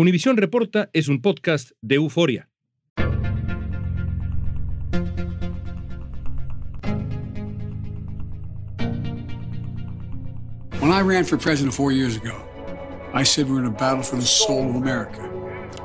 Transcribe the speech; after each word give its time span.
Univisión 0.00 0.36
Reporta 0.36 0.90
es 0.92 1.08
un 1.08 1.20
podcast 1.20 1.72
de 1.82 1.96
euforia. 1.96 2.48
When 10.80 10.92
I 10.92 11.00
ran 11.00 11.24
for 11.24 11.36
president 11.36 11.74
four 11.74 11.90
years 11.90 12.16
ago, 12.16 12.32
I 13.12 13.24
said 13.24 13.48
we're 13.48 13.58
in 13.58 13.66
a 13.66 13.70
battle 13.70 14.04
for 14.04 14.14
the 14.14 14.24
soul 14.24 14.70
of 14.70 14.76
America. 14.76 15.28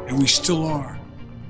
And 0.07 0.19
we 0.19 0.27
still 0.27 0.63
are. 0.67 0.99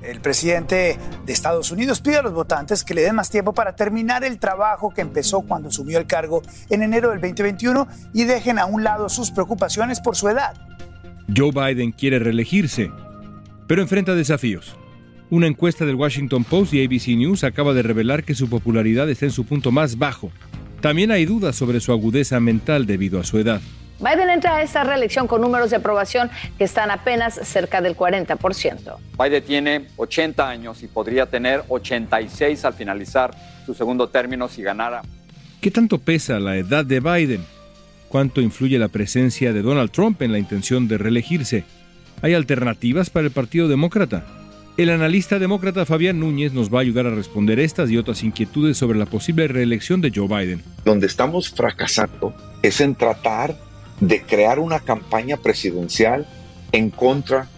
El 0.02 0.22
presidente 0.22 0.98
de 1.26 1.32
Estados 1.34 1.70
Unidos 1.70 2.00
pide 2.00 2.16
a 2.16 2.22
los 2.22 2.32
votantes 2.32 2.82
que 2.82 2.94
le 2.94 3.02
den 3.02 3.14
más 3.14 3.28
tiempo 3.28 3.52
para 3.52 3.76
terminar 3.76 4.24
el 4.24 4.38
trabajo 4.38 4.88
que 4.88 5.02
empezó 5.02 5.42
cuando 5.42 5.68
asumió 5.68 5.98
el 5.98 6.06
cargo 6.06 6.40
en 6.70 6.82
enero 6.82 7.10
del 7.10 7.20
2021 7.20 7.86
y 8.14 8.24
dejen 8.24 8.58
a 8.58 8.64
un 8.64 8.84
lado 8.84 9.10
sus 9.10 9.30
preocupaciones 9.30 10.00
por 10.00 10.16
su 10.16 10.30
edad. 10.30 10.73
Joe 11.32 11.50
Biden 11.52 11.92
quiere 11.92 12.18
reelegirse, 12.18 12.90
pero 13.66 13.82
enfrenta 13.82 14.14
desafíos. 14.14 14.76
Una 15.30 15.46
encuesta 15.46 15.86
del 15.86 15.94
Washington 15.94 16.44
Post 16.44 16.74
y 16.74 16.84
ABC 16.84 17.08
News 17.16 17.44
acaba 17.44 17.72
de 17.72 17.82
revelar 17.82 18.24
que 18.24 18.34
su 18.34 18.48
popularidad 18.48 19.08
está 19.08 19.24
en 19.24 19.32
su 19.32 19.46
punto 19.46 19.72
más 19.72 19.96
bajo. 19.98 20.30
También 20.80 21.10
hay 21.10 21.24
dudas 21.24 21.56
sobre 21.56 21.80
su 21.80 21.92
agudeza 21.92 22.40
mental 22.40 22.86
debido 22.86 23.18
a 23.18 23.24
su 23.24 23.38
edad. 23.38 23.60
Biden 24.00 24.28
entra 24.28 24.56
a 24.56 24.62
esta 24.62 24.84
reelección 24.84 25.26
con 25.26 25.40
números 25.40 25.70
de 25.70 25.76
aprobación 25.76 26.30
que 26.58 26.64
están 26.64 26.90
apenas 26.90 27.34
cerca 27.42 27.80
del 27.80 27.96
40%. 27.96 28.96
Biden 29.18 29.44
tiene 29.44 29.86
80 29.96 30.46
años 30.46 30.82
y 30.82 30.88
podría 30.88 31.26
tener 31.26 31.64
86 31.68 32.64
al 32.64 32.74
finalizar 32.74 33.34
su 33.64 33.72
segundo 33.72 34.08
término 34.08 34.48
si 34.48 34.62
ganara. 34.62 35.00
¿Qué 35.60 35.70
tanto 35.70 35.98
pesa 35.98 36.38
la 36.38 36.56
edad 36.56 36.84
de 36.84 37.00
Biden? 37.00 37.44
¿Cuánto 38.14 38.40
influye 38.40 38.78
la 38.78 38.86
presencia 38.86 39.52
de 39.52 39.60
Donald 39.60 39.90
Trump 39.90 40.22
en 40.22 40.30
la 40.30 40.38
intención 40.38 40.86
de 40.86 40.98
reelegirse? 40.98 41.64
¿Hay 42.22 42.32
alternativas 42.32 43.10
para 43.10 43.26
el 43.26 43.32
Partido 43.32 43.66
Demócrata? 43.66 44.24
El 44.76 44.90
analista 44.90 45.40
demócrata 45.40 45.84
Fabián 45.84 46.20
Núñez 46.20 46.52
nos 46.52 46.72
va 46.72 46.78
a 46.78 46.82
ayudar 46.82 47.06
a 47.08 47.14
responder 47.16 47.58
estas 47.58 47.90
y 47.90 47.96
otras 47.96 48.22
inquietudes 48.22 48.76
sobre 48.76 49.00
la 49.00 49.06
posible 49.06 49.48
reelección 49.48 50.00
de 50.00 50.12
Joe 50.14 50.28
Biden. 50.28 50.62
Donde 50.84 51.08
estamos 51.08 51.50
fracasando 51.50 52.32
es 52.62 52.80
en 52.80 52.94
tratar 52.94 53.56
de 53.98 54.22
crear 54.22 54.60
una 54.60 54.78
campaña 54.78 55.36
presidencial 55.36 56.24
en 56.70 56.90
contra 56.90 57.48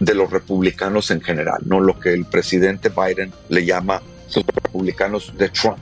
de 0.00 0.14
los 0.16 0.28
republicanos 0.28 1.12
en 1.12 1.20
general, 1.20 1.60
no 1.66 1.78
lo 1.78 2.00
que 2.00 2.12
el 2.12 2.24
presidente 2.24 2.88
Biden 2.88 3.30
le 3.48 3.64
llama 3.64 4.02
los 4.34 4.44
republicanos 4.44 5.32
de 5.38 5.50
Trump. 5.50 5.78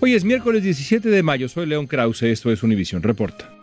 Hoy 0.00 0.12
es 0.12 0.22
miércoles 0.22 0.62
17 0.62 1.08
de 1.08 1.22
mayo, 1.22 1.48
soy 1.48 1.64
León 1.64 1.86
Krause, 1.86 2.24
esto 2.24 2.52
es 2.52 2.62
Univisión 2.62 3.02
Reporta. 3.02 3.53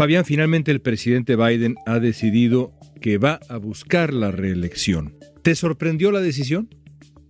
Fabián, 0.00 0.24
finalmente 0.24 0.70
el 0.70 0.80
presidente 0.80 1.36
Biden 1.36 1.76
ha 1.84 1.98
decidido 1.98 2.72
que 3.02 3.18
va 3.18 3.38
a 3.50 3.58
buscar 3.58 4.14
la 4.14 4.30
reelección. 4.30 5.18
¿Te 5.42 5.54
sorprendió 5.54 6.10
la 6.10 6.20
decisión? 6.20 6.70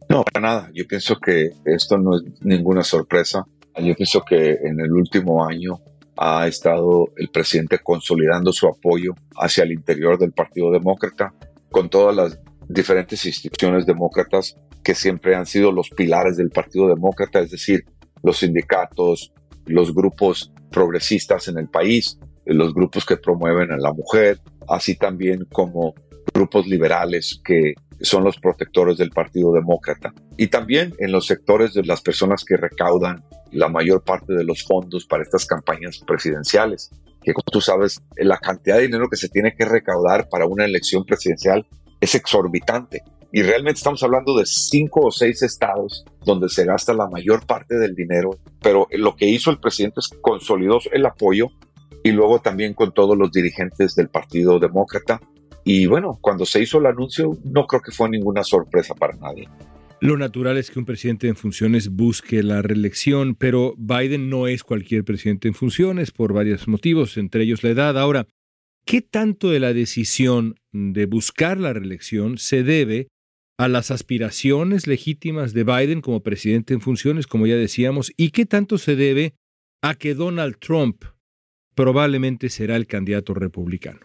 No, 0.08 0.22
para 0.22 0.46
nada. 0.46 0.70
Yo 0.72 0.86
pienso 0.86 1.16
que 1.18 1.50
esto 1.64 1.98
no 1.98 2.16
es 2.16 2.22
ninguna 2.42 2.84
sorpresa. 2.84 3.44
Yo 3.76 3.92
pienso 3.96 4.22
que 4.22 4.52
en 4.52 4.78
el 4.78 4.92
último 4.92 5.44
año 5.44 5.80
ha 6.16 6.46
estado 6.46 7.08
el 7.16 7.28
presidente 7.30 7.80
consolidando 7.82 8.52
su 8.52 8.68
apoyo 8.68 9.14
hacia 9.34 9.64
el 9.64 9.72
interior 9.72 10.16
del 10.16 10.30
Partido 10.30 10.70
Demócrata 10.70 11.34
con 11.72 11.90
todas 11.90 12.14
las 12.14 12.38
diferentes 12.68 13.26
instituciones 13.26 13.84
demócratas 13.84 14.56
que 14.84 14.94
siempre 14.94 15.34
han 15.34 15.46
sido 15.46 15.72
los 15.72 15.90
pilares 15.90 16.36
del 16.36 16.50
Partido 16.50 16.86
Demócrata, 16.86 17.40
es 17.40 17.50
decir, 17.50 17.84
los 18.22 18.38
sindicatos, 18.38 19.32
los 19.66 19.92
grupos 19.92 20.52
progresistas 20.70 21.48
en 21.48 21.58
el 21.58 21.68
país, 21.68 22.16
los 22.44 22.74
grupos 22.74 23.04
que 23.04 23.16
promueven 23.16 23.70
a 23.72 23.76
la 23.76 23.92
mujer, 23.92 24.40
así 24.68 24.96
también 24.96 25.46
como 25.52 25.94
grupos 26.32 26.66
liberales 26.66 27.40
que 27.44 27.74
son 28.00 28.24
los 28.24 28.38
protectores 28.38 28.96
del 28.96 29.10
Partido 29.10 29.52
Demócrata. 29.52 30.12
Y 30.36 30.48
también 30.48 30.94
en 30.98 31.12
los 31.12 31.26
sectores 31.26 31.74
de 31.74 31.84
las 31.84 32.00
personas 32.00 32.44
que 32.44 32.56
recaudan 32.56 33.22
la 33.52 33.68
mayor 33.68 34.02
parte 34.02 34.32
de 34.32 34.44
los 34.44 34.64
fondos 34.64 35.06
para 35.06 35.22
estas 35.22 35.44
campañas 35.44 35.98
presidenciales, 36.06 36.90
que 37.22 37.34
como 37.34 37.44
tú 37.50 37.60
sabes, 37.60 38.00
la 38.16 38.38
cantidad 38.38 38.76
de 38.76 38.82
dinero 38.82 39.08
que 39.10 39.16
se 39.16 39.28
tiene 39.28 39.54
que 39.54 39.64
recaudar 39.64 40.28
para 40.28 40.46
una 40.46 40.64
elección 40.64 41.04
presidencial 41.04 41.66
es 42.00 42.14
exorbitante. 42.14 43.02
Y 43.32 43.42
realmente 43.42 43.78
estamos 43.78 44.02
hablando 44.02 44.36
de 44.36 44.44
cinco 44.46 45.06
o 45.06 45.10
seis 45.10 45.42
estados 45.42 46.04
donde 46.24 46.48
se 46.48 46.64
gasta 46.64 46.92
la 46.92 47.06
mayor 47.06 47.46
parte 47.46 47.76
del 47.76 47.94
dinero. 47.94 48.38
Pero 48.60 48.88
lo 48.90 49.14
que 49.14 49.26
hizo 49.26 49.50
el 49.50 49.60
presidente 49.60 50.00
es 50.00 50.08
consolidó 50.20 50.78
el 50.90 51.06
apoyo 51.06 51.48
y 52.02 52.12
luego 52.12 52.40
también 52.40 52.74
con 52.74 52.92
todos 52.92 53.16
los 53.16 53.30
dirigentes 53.30 53.94
del 53.94 54.08
Partido 54.08 54.58
Demócrata. 54.58 55.20
Y 55.64 55.86
bueno, 55.86 56.18
cuando 56.20 56.46
se 56.46 56.62
hizo 56.62 56.78
el 56.78 56.86
anuncio, 56.86 57.36
no 57.44 57.66
creo 57.66 57.82
que 57.82 57.92
fue 57.92 58.08
ninguna 58.08 58.42
sorpresa 58.42 58.94
para 58.94 59.16
nadie. 59.16 59.48
Lo 60.00 60.16
natural 60.16 60.56
es 60.56 60.70
que 60.70 60.78
un 60.78 60.86
presidente 60.86 61.28
en 61.28 61.36
funciones 61.36 61.90
busque 61.90 62.42
la 62.42 62.62
reelección, 62.62 63.34
pero 63.34 63.74
Biden 63.76 64.30
no 64.30 64.46
es 64.46 64.64
cualquier 64.64 65.04
presidente 65.04 65.48
en 65.48 65.54
funciones 65.54 66.10
por 66.10 66.32
varios 66.32 66.68
motivos, 66.68 67.18
entre 67.18 67.42
ellos 67.42 67.62
la 67.62 67.70
edad. 67.70 67.98
Ahora, 67.98 68.26
¿qué 68.86 69.02
tanto 69.02 69.50
de 69.50 69.60
la 69.60 69.74
decisión 69.74 70.54
de 70.72 71.04
buscar 71.04 71.60
la 71.60 71.74
reelección 71.74 72.38
se 72.38 72.62
debe 72.62 73.08
a 73.58 73.68
las 73.68 73.90
aspiraciones 73.90 74.86
legítimas 74.86 75.52
de 75.52 75.64
Biden 75.64 76.00
como 76.00 76.22
presidente 76.22 76.72
en 76.72 76.80
funciones, 76.80 77.26
como 77.26 77.46
ya 77.46 77.56
decíamos, 77.56 78.10
y 78.16 78.30
qué 78.30 78.46
tanto 78.46 78.78
se 78.78 78.96
debe 78.96 79.34
a 79.82 79.94
que 79.96 80.14
Donald 80.14 80.56
Trump 80.58 81.04
probablemente 81.74 82.48
será 82.48 82.76
el 82.76 82.86
candidato 82.86 83.34
republicano? 83.34 84.00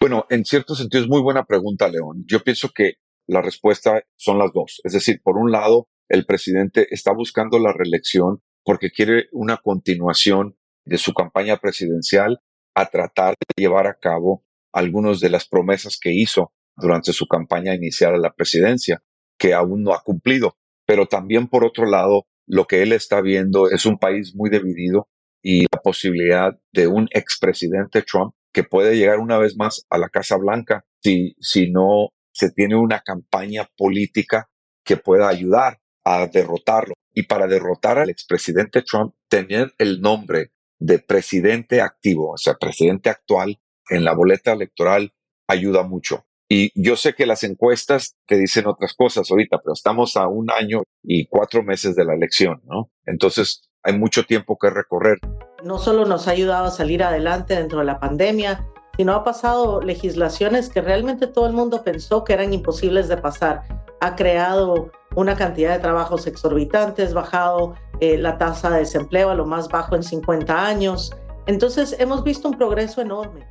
Bueno, 0.00 0.26
en 0.30 0.44
cierto 0.44 0.74
sentido 0.74 1.02
es 1.02 1.08
muy 1.08 1.20
buena 1.20 1.44
pregunta, 1.44 1.88
León. 1.88 2.24
Yo 2.26 2.40
pienso 2.40 2.70
que 2.74 2.94
la 3.26 3.42
respuesta 3.42 4.02
son 4.16 4.38
las 4.38 4.52
dos. 4.52 4.80
Es 4.84 4.92
decir, 4.92 5.20
por 5.22 5.36
un 5.36 5.52
lado, 5.52 5.88
el 6.08 6.26
presidente 6.26 6.86
está 6.90 7.12
buscando 7.12 7.58
la 7.58 7.72
reelección 7.72 8.42
porque 8.64 8.90
quiere 8.90 9.28
una 9.32 9.58
continuación 9.58 10.56
de 10.84 10.98
su 10.98 11.12
campaña 11.12 11.58
presidencial 11.58 12.40
a 12.74 12.86
tratar 12.86 13.34
de 13.34 13.62
llevar 13.62 13.86
a 13.86 13.98
cabo 14.00 14.44
algunas 14.72 15.20
de 15.20 15.30
las 15.30 15.46
promesas 15.46 15.98
que 16.00 16.12
hizo 16.12 16.52
durante 16.76 17.12
su 17.12 17.26
campaña 17.26 17.74
inicial 17.74 18.14
a 18.14 18.18
la 18.18 18.32
presidencia, 18.32 19.02
que 19.38 19.54
aún 19.54 19.82
no 19.82 19.92
ha 19.92 20.02
cumplido. 20.02 20.56
Pero 20.86 21.06
también, 21.06 21.48
por 21.48 21.64
otro 21.64 21.86
lado, 21.86 22.26
lo 22.46 22.66
que 22.66 22.82
él 22.82 22.92
está 22.92 23.20
viendo 23.20 23.70
es 23.70 23.86
un 23.86 23.98
país 23.98 24.34
muy 24.34 24.50
dividido 24.50 25.08
y 25.42 25.62
la 25.62 25.80
posibilidad 25.82 26.58
de 26.72 26.86
un 26.86 27.08
expresidente 27.12 28.02
Trump 28.02 28.34
que 28.52 28.64
puede 28.64 28.96
llegar 28.96 29.18
una 29.18 29.38
vez 29.38 29.56
más 29.56 29.86
a 29.90 29.98
la 29.98 30.08
Casa 30.08 30.36
Blanca 30.36 30.84
si, 31.02 31.36
si 31.40 31.70
no 31.70 32.08
se 32.32 32.50
tiene 32.50 32.76
una 32.76 33.00
campaña 33.00 33.68
política 33.76 34.48
que 34.84 34.96
pueda 34.96 35.28
ayudar 35.28 35.80
a 36.04 36.26
derrotarlo. 36.26 36.94
Y 37.12 37.24
para 37.24 37.46
derrotar 37.46 37.98
al 37.98 38.10
expresidente 38.10 38.82
Trump, 38.82 39.14
tener 39.28 39.72
el 39.78 40.00
nombre 40.00 40.52
de 40.78 40.98
presidente 40.98 41.80
activo, 41.80 42.32
o 42.32 42.38
sea, 42.38 42.54
presidente 42.54 43.10
actual 43.10 43.60
en 43.90 44.04
la 44.04 44.14
boleta 44.14 44.52
electoral 44.52 45.12
ayuda 45.46 45.82
mucho. 45.82 46.24
Y 46.48 46.72
yo 46.74 46.96
sé 46.96 47.14
que 47.14 47.26
las 47.26 47.44
encuestas 47.44 48.16
te 48.26 48.36
dicen 48.36 48.66
otras 48.66 48.94
cosas 48.94 49.30
ahorita, 49.30 49.58
pero 49.62 49.72
estamos 49.72 50.16
a 50.16 50.26
un 50.26 50.50
año 50.50 50.82
y 51.02 51.26
cuatro 51.26 51.62
meses 51.62 51.94
de 51.94 52.04
la 52.04 52.14
elección, 52.14 52.60
¿no? 52.64 52.90
Entonces 53.06 53.69
hay 53.82 53.98
mucho 53.98 54.24
tiempo 54.24 54.58
que 54.58 54.70
recorrer. 54.70 55.18
No 55.64 55.78
solo 55.78 56.04
nos 56.04 56.28
ha 56.28 56.32
ayudado 56.32 56.66
a 56.66 56.70
salir 56.70 57.02
adelante 57.02 57.54
dentro 57.54 57.80
de 57.80 57.84
la 57.84 57.98
pandemia, 57.98 58.66
sino 58.96 59.14
ha 59.14 59.24
pasado 59.24 59.80
legislaciones 59.80 60.68
que 60.68 60.80
realmente 60.80 61.26
todo 61.26 61.46
el 61.46 61.52
mundo 61.52 61.82
pensó 61.82 62.24
que 62.24 62.34
eran 62.34 62.52
imposibles 62.52 63.08
de 63.08 63.16
pasar. 63.16 63.62
Ha 64.00 64.16
creado 64.16 64.90
una 65.14 65.36
cantidad 65.36 65.72
de 65.72 65.80
trabajos 65.80 66.26
exorbitantes, 66.26 67.14
bajado 67.14 67.74
eh, 68.00 68.16
la 68.18 68.38
tasa 68.38 68.70
de 68.70 68.80
desempleo 68.80 69.30
a 69.30 69.34
lo 69.34 69.46
más 69.46 69.68
bajo 69.68 69.96
en 69.96 70.02
50 70.02 70.66
años. 70.66 71.12
Entonces 71.46 71.96
hemos 71.98 72.22
visto 72.22 72.48
un 72.48 72.56
progreso 72.56 73.00
enorme. 73.00 73.46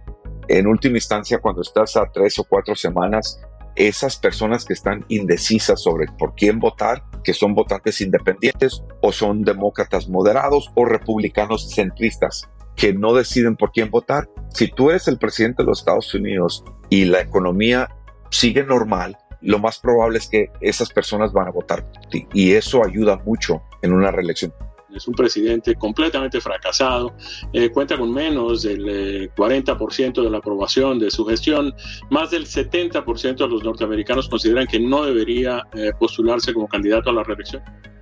En 0.48 0.68
última 0.68 0.98
instancia, 0.98 1.40
cuando 1.40 1.62
estás 1.62 1.96
a 1.96 2.06
tres 2.12 2.40
o 2.40 2.44
cuatro 2.44 2.75
semanas, 2.75 3.40
esas 3.80 4.18
personas 4.18 4.66
que 4.66 4.74
están 4.74 5.06
indecisas 5.08 5.81
sobre 5.81 6.08
por 6.18 6.36
quién 6.36 6.60
votar, 6.60 7.06
que 7.24 7.34
son 7.34 7.56
votantes 7.56 8.02
independientes 8.02 8.84
o 9.02 9.14
son 9.14 9.44
demócratas 9.44 10.10
moderados 10.10 10.70
o 10.76 10.84
republicanos 10.84 11.74
centristas, 11.74 12.50
que 12.76 12.94
no 12.94 13.14
deciden 13.14 13.56
por 13.56 13.72
quién 13.72 13.90
votar. 13.90 14.30
Si 14.50 14.68
tú 14.68 14.90
eres 14.90 15.08
el 15.08 15.18
presidente 15.18 15.64
de 15.64 15.68
los 15.68 15.80
Estados 15.80 16.14
Unidos 16.14 16.66
y 16.90 17.06
la 17.06 17.22
economía 17.22 17.90
sigue 18.30 18.64
normal, 18.64 19.18
lo 19.42 19.60
más 19.60 19.80
probable 19.80 20.18
es 20.18 20.28
que 20.28 20.52
esas 20.60 20.90
personas 20.90 21.32
van 21.32 21.48
a 21.48 21.52
votar 21.52 21.90
por 21.90 22.06
ti. 22.08 22.28
Y 22.34 22.52
eso 22.52 22.84
ayuda 22.84 23.16
mucho 23.25 23.64
en 23.82 23.94
una 23.94 24.12
reelección. 24.12 24.54
Es 24.94 25.07
un 25.07 25.13
presidente 25.13 25.75
completamente 25.75 26.41
fracasado, 26.41 27.13
eh, 27.53 27.69
cuenta 27.69 27.97
con 27.97 28.13
menos 28.13 28.63
del 28.63 29.31
40% 29.36 30.21
eh, 30.21 30.24
de 30.24 30.30
la 30.30 30.39
aprobación 30.39 31.00
de 31.00 31.12
su 31.12 31.25
gestión, 31.25 31.74
más 32.09 32.31
del 32.31 32.45
70% 32.45 33.38
de 33.38 33.47
los 33.47 33.63
norteamericanos 33.63 34.27
consideran 34.30 34.68
que 34.68 34.80
no 34.80 35.06
debería 35.06 35.68
eh, 35.74 35.91
postularse 35.97 36.53
como 36.53 36.68
candidato 36.68 37.09
a 37.09 37.13
la 37.13 37.24
reelección. 37.24 37.62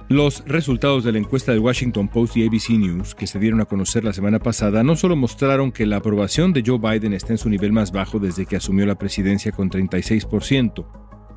Los 0.10 0.46
resultados 0.46 1.04
de 1.04 1.12
la 1.12 1.18
encuesta 1.18 1.52
del 1.52 1.60
Washington 1.60 2.08
Post 2.08 2.38
y 2.38 2.48
ABC 2.48 2.70
News, 2.70 3.14
que 3.14 3.28
se 3.28 3.40
dieron 3.40 3.60
a 3.60 3.66
conocer 3.66 4.06
la 4.06 4.14
semana 4.14 4.40
pasada, 4.40 4.82
no 4.82 4.96
solo 4.96 5.18
mostraron 5.18 5.74
que 5.74 5.86
la 5.86 5.98
aprobación 5.98 6.54
de 6.54 6.64
Joe 6.66 6.80
Biden 6.80 7.14
está 7.14 7.34
en 7.34 7.38
su 7.38 7.50
nivel 7.50 7.74
más 7.74 7.92
bajo 7.92 8.18
desde 8.18 8.46
que 8.46 8.56
asumió 8.56 8.86
la 8.86 8.98
presidencia 8.98 9.52
con 9.52 9.70
36%, 9.70 10.86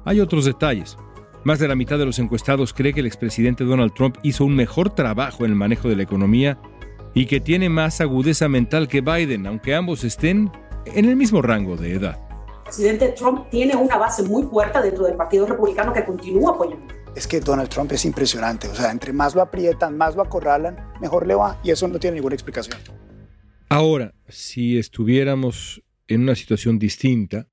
hay 0.04 0.20
otros 0.20 0.44
detalles. 0.44 0.96
Más 1.42 1.58
de 1.58 1.68
la 1.68 1.74
mitad 1.74 1.98
de 1.98 2.04
los 2.04 2.18
encuestados 2.18 2.74
cree 2.74 2.92
que 2.92 3.00
el 3.00 3.06
expresidente 3.06 3.64
Donald 3.64 3.94
Trump 3.94 4.18
hizo 4.22 4.44
un 4.44 4.54
mejor 4.54 4.94
trabajo 4.94 5.46
en 5.46 5.52
el 5.52 5.56
manejo 5.56 5.88
de 5.88 5.96
la 5.96 6.02
economía 6.02 6.58
y 7.14 7.24
que 7.24 7.40
tiene 7.40 7.70
más 7.70 8.02
agudeza 8.02 8.46
mental 8.48 8.88
que 8.88 9.00
Biden, 9.00 9.46
aunque 9.46 9.74
ambos 9.74 10.04
estén 10.04 10.50
en 10.84 11.06
el 11.06 11.16
mismo 11.16 11.40
rango 11.40 11.78
de 11.78 11.94
edad. 11.94 12.20
El 12.58 12.62
presidente 12.64 13.08
Trump 13.18 13.48
tiene 13.50 13.74
una 13.74 13.96
base 13.96 14.22
muy 14.22 14.42
fuerte 14.42 14.82
dentro 14.82 15.04
del 15.04 15.16
Partido 15.16 15.46
Republicano 15.46 15.94
que 15.94 16.04
continúa 16.04 16.52
apoyando. 16.52 16.94
Es 17.16 17.26
que 17.26 17.40
Donald 17.40 17.70
Trump 17.70 17.90
es 17.92 18.04
impresionante, 18.04 18.68
o 18.68 18.74
sea, 18.74 18.90
entre 18.90 19.12
más 19.14 19.34
lo 19.34 19.40
aprietan, 19.40 19.96
más 19.96 20.14
lo 20.14 20.22
acorralan, 20.22 20.76
mejor 21.00 21.26
le 21.26 21.34
va 21.34 21.58
y 21.64 21.70
eso 21.70 21.88
no 21.88 21.98
tiene 21.98 22.16
ninguna 22.16 22.34
explicación. 22.34 22.78
Ahora, 23.70 24.14
si 24.28 24.78
estuviéramos 24.78 25.82
en 26.06 26.22
una 26.22 26.34
situación 26.34 26.78
distinta, 26.78 27.46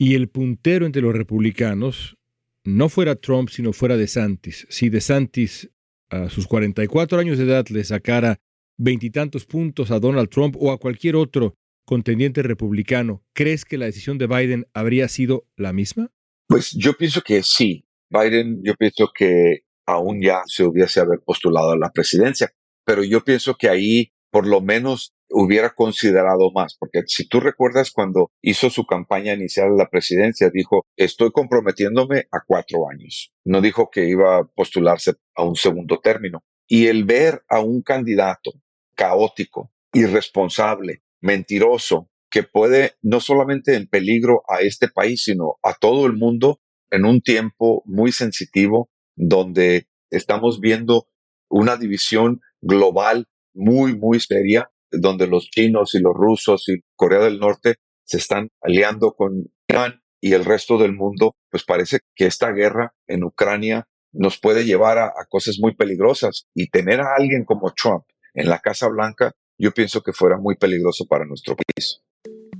y 0.00 0.14
el 0.14 0.30
puntero 0.30 0.86
entre 0.86 1.02
los 1.02 1.14
republicanos 1.14 2.16
no 2.64 2.88
fuera 2.88 3.16
Trump, 3.16 3.48
sino 3.48 3.72
fuera 3.72 3.96
DeSantis. 3.96 4.66
Si 4.70 4.88
DeSantis 4.88 5.70
a 6.10 6.28
sus 6.28 6.46
44 6.46 7.18
años 7.18 7.38
de 7.38 7.44
edad 7.44 7.66
le 7.68 7.84
sacara 7.84 8.40
veintitantos 8.76 9.44
puntos 9.46 9.90
a 9.90 10.00
Donald 10.00 10.28
Trump 10.28 10.56
o 10.58 10.72
a 10.72 10.78
cualquier 10.78 11.16
otro 11.16 11.54
contendiente 11.84 12.42
republicano, 12.42 13.22
¿crees 13.32 13.64
que 13.64 13.78
la 13.78 13.86
decisión 13.86 14.18
de 14.18 14.26
Biden 14.26 14.66
habría 14.74 15.08
sido 15.08 15.46
la 15.56 15.72
misma? 15.72 16.10
Pues 16.46 16.72
yo 16.72 16.94
pienso 16.94 17.22
que 17.22 17.42
sí. 17.42 17.84
Biden, 18.10 18.60
yo 18.64 18.74
pienso 18.74 19.10
que 19.14 19.60
aún 19.86 20.20
ya 20.22 20.42
se 20.46 20.64
hubiese 20.64 21.00
haber 21.00 21.20
postulado 21.20 21.72
a 21.72 21.78
la 21.78 21.90
presidencia, 21.90 22.52
pero 22.84 23.04
yo 23.04 23.22
pienso 23.22 23.54
que 23.54 23.68
ahí 23.68 24.12
por 24.30 24.46
lo 24.46 24.60
menos 24.60 25.14
hubiera 25.30 25.70
considerado 25.70 26.50
más, 26.52 26.76
porque 26.78 27.02
si 27.06 27.26
tú 27.26 27.40
recuerdas 27.40 27.90
cuando 27.90 28.30
hizo 28.42 28.68
su 28.70 28.84
campaña 28.84 29.32
inicial 29.32 29.68
a 29.68 29.76
la 29.76 29.88
presidencia, 29.88 30.50
dijo, 30.52 30.84
estoy 30.96 31.30
comprometiéndome 31.30 32.26
a 32.30 32.40
cuatro 32.46 32.88
años. 32.90 33.32
No 33.44 33.60
dijo 33.60 33.90
que 33.90 34.08
iba 34.08 34.38
a 34.38 34.44
postularse 34.44 35.14
a 35.34 35.44
un 35.44 35.56
segundo 35.56 36.00
término. 36.00 36.42
Y 36.66 36.86
el 36.86 37.04
ver 37.04 37.42
a 37.48 37.60
un 37.60 37.82
candidato 37.82 38.52
caótico, 38.94 39.72
irresponsable, 39.92 41.02
mentiroso, 41.20 42.10
que 42.30 42.42
puede 42.44 42.94
no 43.02 43.20
solamente 43.20 43.74
en 43.74 43.88
peligro 43.88 44.42
a 44.48 44.60
este 44.60 44.88
país, 44.88 45.24
sino 45.24 45.56
a 45.62 45.74
todo 45.74 46.06
el 46.06 46.12
mundo 46.12 46.60
en 46.90 47.04
un 47.04 47.20
tiempo 47.20 47.82
muy 47.86 48.12
sensitivo 48.12 48.90
donde 49.16 49.88
estamos 50.10 50.60
viendo 50.60 51.08
una 51.48 51.76
división 51.76 52.40
global 52.60 53.26
muy, 53.52 53.96
muy 53.96 54.20
seria 54.20 54.70
donde 54.90 55.26
los 55.26 55.50
chinos 55.50 55.94
y 55.94 56.00
los 56.00 56.14
rusos 56.14 56.68
y 56.68 56.80
Corea 56.96 57.20
del 57.20 57.38
Norte 57.38 57.76
se 58.04 58.18
están 58.18 58.48
aliando 58.60 59.12
con 59.12 59.50
Irán 59.68 60.02
y 60.20 60.32
el 60.32 60.44
resto 60.44 60.78
del 60.78 60.94
mundo, 60.94 61.36
pues 61.50 61.64
parece 61.64 62.00
que 62.14 62.26
esta 62.26 62.52
guerra 62.52 62.94
en 63.06 63.24
Ucrania 63.24 63.86
nos 64.12 64.38
puede 64.38 64.64
llevar 64.64 64.98
a, 64.98 65.12
cosas 65.28 65.58
muy 65.60 65.74
peligrosas 65.74 66.46
y 66.54 66.68
tener 66.68 67.00
a 67.00 67.14
alguien 67.16 67.44
como 67.44 67.72
Trump 67.72 68.04
en 68.34 68.48
la 68.48 68.58
Casa 68.58 68.88
Blanca, 68.88 69.32
yo 69.58 69.72
pienso 69.72 70.02
que 70.02 70.12
fuera 70.12 70.36
muy 70.38 70.56
peligroso 70.56 71.06
para 71.06 71.24
nuestro 71.24 71.56
país. 71.56 72.02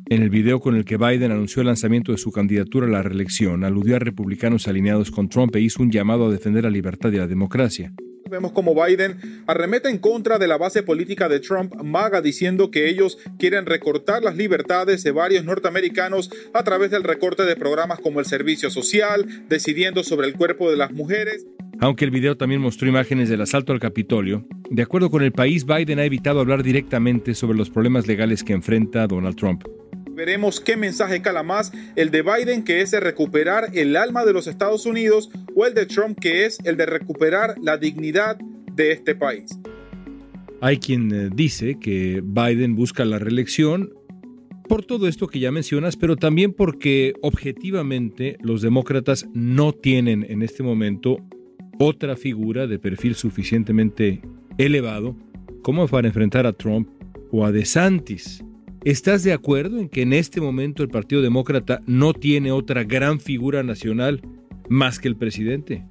En 0.08 0.22
el 0.22 0.30
video 0.30 0.60
con 0.60 0.74
el 0.74 0.84
que 0.84 0.96
Biden 0.96 1.30
anunció 1.30 1.62
el 1.62 1.68
lanzamiento 1.68 2.12
de 2.12 2.18
su 2.18 2.32
candidatura 2.32 2.86
a 2.86 2.90
la 2.90 3.02
reelección, 3.02 3.64
aludió 3.64 3.96
a 3.96 4.00
republicanos 4.00 4.66
alineados 4.66 5.10
con 5.10 5.28
Trump 5.28 5.54
e 5.54 5.60
hizo 5.60 5.82
un 5.82 5.90
llamado 5.90 6.26
a 6.26 6.32
defender 6.32 6.64
la 6.64 6.70
libertad 6.70 7.12
y 7.12 7.16
la 7.16 7.28
democracia. 7.28 7.92
Vemos 8.30 8.52
como 8.52 8.74
Biden 8.74 9.42
arremete 9.48 9.88
en 9.88 9.98
contra 9.98 10.38
de 10.38 10.46
la 10.46 10.56
base 10.56 10.84
política 10.84 11.28
de 11.28 11.40
Trump, 11.40 11.74
MAGA, 11.82 12.22
diciendo 12.22 12.70
que 12.70 12.88
ellos 12.88 13.18
quieren 13.38 13.66
recortar 13.66 14.22
las 14.22 14.36
libertades 14.36 15.02
de 15.02 15.10
varios 15.10 15.44
norteamericanos 15.44 16.30
a 16.54 16.62
través 16.62 16.92
del 16.92 17.02
recorte 17.02 17.42
de 17.42 17.56
programas 17.56 17.98
como 17.98 18.20
el 18.20 18.26
servicio 18.26 18.70
social, 18.70 19.26
decidiendo 19.48 20.04
sobre 20.04 20.28
el 20.28 20.34
cuerpo 20.34 20.70
de 20.70 20.76
las 20.76 20.92
mujeres. 20.92 21.44
Aunque 21.80 22.04
el 22.04 22.12
video 22.12 22.36
también 22.36 22.60
mostró 22.60 22.88
imágenes 22.88 23.28
del 23.28 23.40
asalto 23.40 23.72
al 23.72 23.80
Capitolio, 23.80 24.46
de 24.70 24.82
acuerdo 24.82 25.10
con 25.10 25.22
el 25.22 25.32
país, 25.32 25.66
Biden 25.66 25.98
ha 25.98 26.04
evitado 26.04 26.38
hablar 26.38 26.62
directamente 26.62 27.34
sobre 27.34 27.58
los 27.58 27.68
problemas 27.68 28.06
legales 28.06 28.44
que 28.44 28.52
enfrenta 28.52 29.08
Donald 29.08 29.34
Trump. 29.34 29.64
Veremos 30.20 30.60
qué 30.60 30.76
mensaje 30.76 31.22
cala 31.22 31.42
más, 31.42 31.72
el 31.96 32.10
de 32.10 32.20
Biden 32.20 32.62
que 32.62 32.82
es 32.82 32.90
de 32.90 33.00
recuperar 33.00 33.70
el 33.72 33.96
alma 33.96 34.26
de 34.26 34.34
los 34.34 34.48
Estados 34.48 34.84
Unidos 34.84 35.30
o 35.56 35.64
el 35.64 35.72
de 35.72 35.86
Trump 35.86 36.18
que 36.20 36.44
es 36.44 36.58
el 36.64 36.76
de 36.76 36.84
recuperar 36.84 37.54
la 37.62 37.78
dignidad 37.78 38.36
de 38.36 38.92
este 38.92 39.14
país. 39.14 39.58
Hay 40.60 40.76
quien 40.76 41.10
eh, 41.10 41.30
dice 41.34 41.78
que 41.80 42.20
Biden 42.22 42.76
busca 42.76 43.06
la 43.06 43.18
reelección 43.18 43.94
por 44.68 44.84
todo 44.84 45.08
esto 45.08 45.26
que 45.26 45.40
ya 45.40 45.52
mencionas, 45.52 45.96
pero 45.96 46.16
también 46.16 46.52
porque 46.52 47.14
objetivamente 47.22 48.36
los 48.42 48.60
demócratas 48.60 49.26
no 49.32 49.72
tienen 49.72 50.26
en 50.28 50.42
este 50.42 50.62
momento 50.62 51.16
otra 51.78 52.14
figura 52.14 52.66
de 52.66 52.78
perfil 52.78 53.14
suficientemente 53.14 54.20
elevado 54.58 55.16
como 55.62 55.88
para 55.88 56.08
enfrentar 56.08 56.44
a 56.44 56.52
Trump 56.52 56.90
o 57.30 57.46
a 57.46 57.52
DeSantis. 57.52 58.44
¿Estás 58.84 59.22
de 59.24 59.34
acuerdo 59.34 59.78
en 59.78 59.90
que 59.90 60.00
en 60.00 60.14
este 60.14 60.40
momento 60.40 60.82
el 60.82 60.88
Partido 60.88 61.20
Demócrata 61.20 61.82
no 61.84 62.14
tiene 62.14 62.50
otra 62.50 62.82
gran 62.82 63.20
figura 63.20 63.62
nacional 63.62 64.22
más 64.70 64.98
que 64.98 65.08
el 65.08 65.16
presidente? 65.16 65.84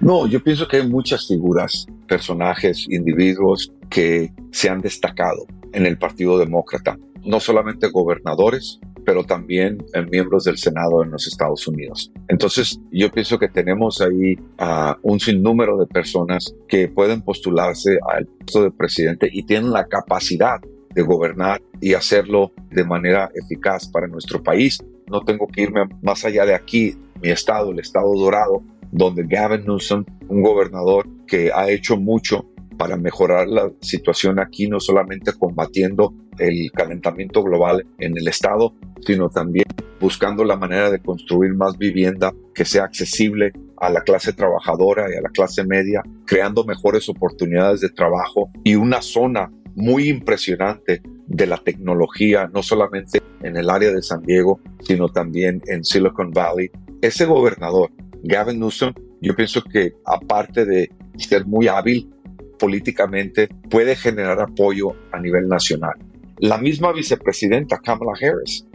No, 0.00 0.26
yo 0.26 0.44
pienso 0.44 0.68
que 0.68 0.76
hay 0.76 0.86
muchas 0.86 1.26
figuras, 1.26 1.86
personajes, 2.06 2.86
individuos 2.90 3.72
que 3.88 4.30
se 4.50 4.68
han 4.68 4.82
destacado 4.82 5.46
en 5.72 5.86
el 5.86 5.96
Partido 5.96 6.38
Demócrata, 6.38 6.98
no 7.24 7.40
solamente 7.40 7.88
gobernadores, 7.88 8.78
pero 9.06 9.24
también 9.24 9.78
miembros 10.10 10.44
del 10.44 10.58
Senado 10.58 11.02
en 11.02 11.10
los 11.10 11.26
Estados 11.26 11.66
Unidos. 11.66 12.12
Entonces, 12.28 12.78
yo 12.92 13.10
pienso 13.10 13.38
que 13.38 13.48
tenemos 13.48 14.02
ahí 14.02 14.38
a 14.58 14.98
un 15.00 15.18
sinnúmero 15.18 15.78
de 15.78 15.86
personas 15.86 16.54
que 16.68 16.88
pueden 16.88 17.22
postularse 17.22 17.98
al 18.06 18.26
puesto 18.26 18.64
de 18.64 18.70
presidente 18.70 19.30
y 19.32 19.44
tienen 19.44 19.70
la 19.70 19.86
capacidad 19.86 20.60
de 20.98 21.04
gobernar 21.04 21.62
y 21.80 21.94
hacerlo 21.94 22.50
de 22.72 22.84
manera 22.84 23.30
eficaz 23.32 23.86
para 23.86 24.08
nuestro 24.08 24.42
país. 24.42 24.82
No 25.08 25.20
tengo 25.20 25.46
que 25.46 25.62
irme 25.62 25.84
más 26.02 26.24
allá 26.24 26.44
de 26.44 26.56
aquí, 26.56 26.96
mi 27.22 27.30
estado, 27.30 27.70
el 27.70 27.78
estado 27.78 28.12
dorado, 28.16 28.64
donde 28.90 29.24
Gavin 29.24 29.64
Newsom, 29.64 30.04
un 30.26 30.42
gobernador 30.42 31.06
que 31.28 31.52
ha 31.54 31.70
hecho 31.70 31.96
mucho 31.96 32.46
para 32.76 32.96
mejorar 32.96 33.46
la 33.46 33.70
situación 33.80 34.40
aquí, 34.40 34.66
no 34.66 34.80
solamente 34.80 35.32
combatiendo 35.38 36.14
el 36.36 36.72
calentamiento 36.72 37.44
global 37.44 37.86
en 38.00 38.18
el 38.18 38.26
estado, 38.26 38.74
sino 39.06 39.28
también 39.28 39.66
buscando 40.00 40.42
la 40.42 40.56
manera 40.56 40.90
de 40.90 40.98
construir 40.98 41.54
más 41.54 41.78
vivienda 41.78 42.32
que 42.52 42.64
sea 42.64 42.82
accesible 42.82 43.52
a 43.76 43.88
la 43.88 44.00
clase 44.00 44.32
trabajadora 44.32 45.06
y 45.12 45.16
a 45.16 45.20
la 45.20 45.28
clase 45.28 45.64
media, 45.64 46.02
creando 46.26 46.64
mejores 46.64 47.08
oportunidades 47.08 47.82
de 47.82 47.90
trabajo 47.90 48.50
y 48.64 48.74
una 48.74 49.00
zona 49.00 49.52
muy 49.78 50.08
impresionante 50.08 51.00
de 51.28 51.46
la 51.46 51.56
tecnología, 51.58 52.50
no 52.52 52.62
solamente 52.62 53.22
en 53.42 53.56
el 53.56 53.70
área 53.70 53.92
de 53.92 54.02
San 54.02 54.22
Diego, 54.22 54.60
sino 54.80 55.08
también 55.08 55.62
en 55.66 55.84
Silicon 55.84 56.32
Valley. 56.32 56.70
Ese 57.00 57.26
gobernador, 57.26 57.90
Gavin 58.24 58.58
Newsom, 58.58 58.92
yo 59.20 59.36
pienso 59.36 59.62
que 59.62 59.92
aparte 60.04 60.64
de 60.64 60.90
ser 61.16 61.46
muy 61.46 61.68
hábil 61.68 62.10
políticamente, 62.58 63.48
puede 63.70 63.94
generar 63.94 64.40
apoyo 64.40 64.96
a 65.12 65.20
nivel 65.20 65.46
nacional. 65.46 65.94
La 66.38 66.58
misma 66.58 66.92
vicepresidenta 66.92 67.78
Kamala 67.78 68.12
Harris. 68.20 68.66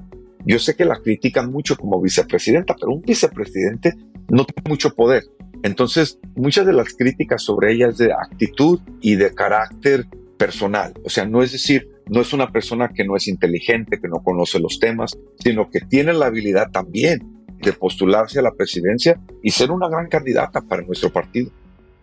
Yo 0.46 0.58
sé 0.58 0.74
que 0.76 0.86
la 0.86 1.02
critican 1.02 1.52
mucho 1.52 1.76
como 1.76 2.02
vicepresidenta, 2.02 2.76
pero 2.80 2.94
un 2.94 3.02
vicepresidente 3.02 3.94
no 4.30 4.46
tiene 4.46 4.70
mucho 4.70 4.94
poder. 4.94 5.24
Entonces, 5.64 6.18
muchas 6.36 6.66
de 6.66 6.74
las 6.74 6.94
críticas 6.94 7.42
sobre 7.42 7.74
ella 7.74 7.90
es 7.90 7.98
de 7.98 8.14
actitud 8.14 8.80
y 9.02 9.16
de 9.16 9.34
carácter 9.34 10.06
personal. 10.44 10.94
O 11.06 11.10
sea, 11.10 11.26
no 11.26 11.42
es 11.42 11.54
decir, 11.54 11.88
no 12.10 12.20
es 12.20 12.34
una 12.34 12.52
persona 12.52 12.90
que 12.94 13.06
no 13.06 13.16
es 13.16 13.30
inteligente, 13.30 14.02
que 14.02 14.10
no 14.10 14.22
conoce 14.22 14.60
los 14.60 14.78
temas, 14.78 15.18
sino 15.40 15.70
que 15.70 15.80
tiene 15.80 16.12
la 16.12 16.26
habilidad 16.26 16.70
también 16.70 17.46
de 17.62 17.72
postularse 17.72 18.40
a 18.40 18.42
la 18.42 18.52
presidencia 18.52 19.22
y 19.42 19.52
ser 19.52 19.72
una 19.72 19.88
gran 19.88 20.10
candidata 20.10 20.60
para 20.60 20.82
nuestro 20.82 21.14
partido. 21.14 21.50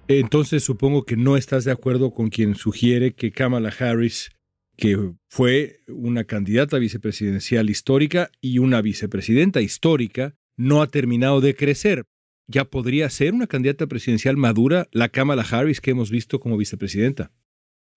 Entonces 0.09 0.65
supongo 0.65 1.05
que 1.05 1.19
no 1.19 1.37
estás 1.37 1.65
de 1.65 1.73
acuerdo 1.73 2.15
con 2.15 2.31
quien 2.31 2.55
sugiere 2.55 3.13
que 3.13 3.31
Kamala 3.31 3.75
Harris, 3.79 4.31
que 4.79 5.13
fue 5.29 5.81
una 5.87 6.25
candidata 6.25 6.79
vicepresidencial 6.79 7.69
histórica 7.69 8.31
y 8.41 8.59
una 8.59 8.81
vicepresidenta 8.81 9.61
histórica, 9.61 10.35
no 10.57 10.81
ha 10.81 10.87
terminado 10.87 11.43
de 11.43 11.55
crecer. 11.55 12.05
¿Ya 12.49 12.65
podría 12.65 13.11
ser 13.11 13.35
una 13.35 13.47
candidata 13.47 13.87
presidencial 13.87 14.39
madura 14.39 14.89
la 14.93 15.11
Kamala 15.11 15.43
Harris 15.43 15.83
que 15.83 15.91
hemos 15.91 16.11
visto 16.11 16.41
como 16.41 16.57
vicepresidenta? 16.57 17.33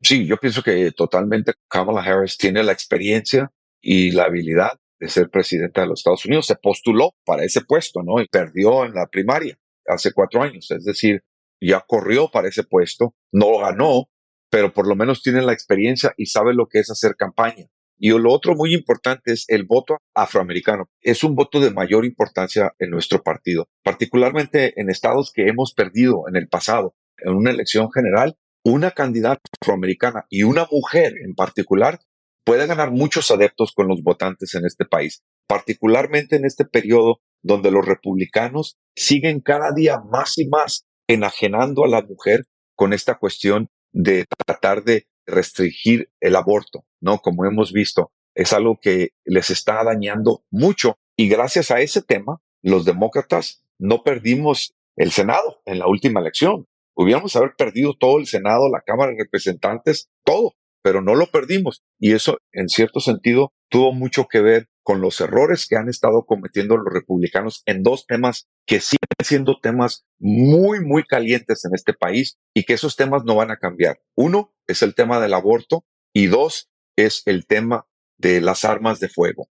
Sí, 0.04 0.28
yo 0.28 0.38
pienso 0.38 0.62
que 0.62 0.92
totalmente 0.92 1.54
Kamala 1.70 2.02
Harris 2.02 2.38
tiene 2.38 2.62
la 2.62 2.74
experiencia 2.74 3.52
y 3.82 4.12
la 4.12 4.26
habilidad 4.26 4.74
de 5.00 5.08
ser 5.08 5.30
presidenta 5.30 5.82
de 5.82 5.88
los 5.88 6.02
Estados 6.02 6.26
Unidos. 6.26 6.46
Se 6.46 6.56
postuló 6.56 7.12
para 7.26 7.44
ese 7.46 7.62
puesto, 7.62 8.04
¿no? 8.04 8.22
Y 8.22 8.28
perdió 8.28 8.84
en 8.86 8.94
la 8.94 9.08
primaria 9.08 9.58
hace 9.88 10.12
cuatro 10.12 10.42
años. 10.42 10.70
Es 10.72 10.84
decir, 10.84 11.24
ya 11.62 11.82
corrió 11.88 12.30
para 12.30 12.50
ese 12.50 12.64
puesto, 12.64 13.16
no 13.32 13.60
ganó, 13.60 14.10
pero 14.50 14.74
por 14.74 14.88
lo 14.88 14.96
menos 14.96 15.22
tiene 15.22 15.42
la 15.42 15.54
experiencia 15.54 16.14
y 16.18 16.26
sabe 16.26 16.54
lo 16.54 16.68
que 16.68 16.80
es 16.80 16.90
hacer 16.92 17.16
campaña. 17.16 17.68
Y 17.98 18.10
lo 18.10 18.34
otro 18.34 18.56
muy 18.56 18.74
importante 18.74 19.32
es 19.32 19.46
el 19.48 19.64
voto 19.64 19.98
afroamericano. 20.14 20.90
Es 21.02 21.24
un 21.24 21.36
voto 21.36 21.62
de 21.62 21.72
mayor 21.72 22.04
importancia 22.04 22.74
en 22.78 22.90
nuestro 22.90 23.24
partido, 23.24 23.70
particularmente 23.84 24.74
en 24.82 24.90
estados 24.90 25.32
que 25.34 25.48
hemos 25.48 25.74
perdido 25.74 26.24
en 26.28 26.36
el 26.36 26.50
pasado. 26.50 26.96
En 27.18 27.36
una 27.36 27.52
elección 27.52 27.90
general, 27.92 28.36
una 28.64 28.92
candidata 28.92 29.42
afroamericana 29.62 30.26
y 30.30 30.44
una 30.44 30.68
mujer 30.72 31.14
en 31.24 31.36
particular 31.36 32.00
puede 32.46 32.68
ganar 32.68 32.92
muchos 32.92 33.32
adeptos 33.32 33.74
con 33.74 33.88
los 33.88 34.04
votantes 34.04 34.54
en 34.56 34.66
este 34.66 34.86
país, 34.86 35.24
particularmente 35.48 36.36
en 36.36 36.46
este 36.46 36.66
periodo 36.66 37.22
donde 37.42 37.72
los 37.72 37.86
republicanos 37.86 38.78
siguen 38.96 39.42
cada 39.42 39.74
día 39.74 40.00
más 40.00 40.38
y 40.38 40.48
más 40.48 40.86
enajenando 41.08 41.84
a 41.84 41.90
la 41.90 42.02
mujer 42.02 42.46
con 42.76 42.94
esta 42.94 43.16
cuestión 43.16 43.70
de 43.92 44.26
tratar 44.46 44.84
de 44.84 45.08
restringir 45.26 46.10
el 46.20 46.36
aborto, 46.36 46.86
¿no? 47.02 47.20
Como 47.20 47.46
hemos 47.46 47.72
visto, 47.72 48.12
es 48.36 48.54
algo 48.54 48.80
que 48.82 49.10
les 49.26 49.50
está 49.50 49.84
dañando 49.84 50.44
mucho 50.50 50.98
y 51.16 51.30
gracias 51.30 51.70
a 51.72 51.82
ese 51.82 52.02
tema, 52.02 52.42
los 52.62 52.86
demócratas 52.86 53.64
no 53.78 54.04
perdimos 54.04 54.74
el 54.96 55.12
Senado 55.12 55.62
en 55.66 55.80
la 55.80 55.88
última 55.88 56.20
elección. 56.20 56.68
Hubiéramos 56.96 57.36
haber 57.36 57.56
perdido 57.58 57.94
todo 58.00 58.20
el 58.20 58.28
Senado, 58.28 58.70
la 58.70 58.82
Cámara 58.86 59.12
de 59.12 59.24
Representantes, 59.24 60.10
todo, 60.24 60.54
pero 60.82 61.02
no 61.02 61.16
lo 61.16 61.28
perdimos. 61.28 61.84
Y 62.00 62.14
eso, 62.14 62.38
en 62.52 62.70
cierto 62.70 63.00
sentido, 63.00 63.54
tuvo 63.70 63.94
mucho 63.94 64.28
que 64.28 64.42
ver 64.42 64.68
con 64.84 65.02
los 65.02 65.20
errores 65.22 65.66
que 65.68 65.78
han 65.78 65.90
estado 65.90 66.26
cometiendo 66.26 66.78
los 66.78 66.94
republicanos 66.94 67.64
en 67.66 67.84
dos 67.84 68.06
temas 68.06 68.48
que 68.68 68.82
siguen 68.82 69.00
siendo 69.24 69.60
temas 69.60 70.06
muy, 70.20 70.82
muy 70.82 71.04
calientes 71.04 71.64
en 71.66 71.74
este 71.74 71.94
país 71.94 72.38
y 72.54 72.64
que 72.64 72.74
esos 72.74 72.96
temas 72.96 73.24
no 73.24 73.36
van 73.36 73.50
a 73.50 73.58
cambiar. 73.58 74.00
Uno 74.16 74.54
es 74.68 74.82
el 74.82 74.94
tema 74.94 75.20
del 75.20 75.34
aborto 75.34 75.86
y 76.14 76.28
dos 76.28 76.70
es 76.98 77.24
el 77.26 77.48
tema 77.48 77.88
de 78.18 78.42
las 78.42 78.66
armas 78.66 79.00
de 79.00 79.10
fuego. 79.10 79.50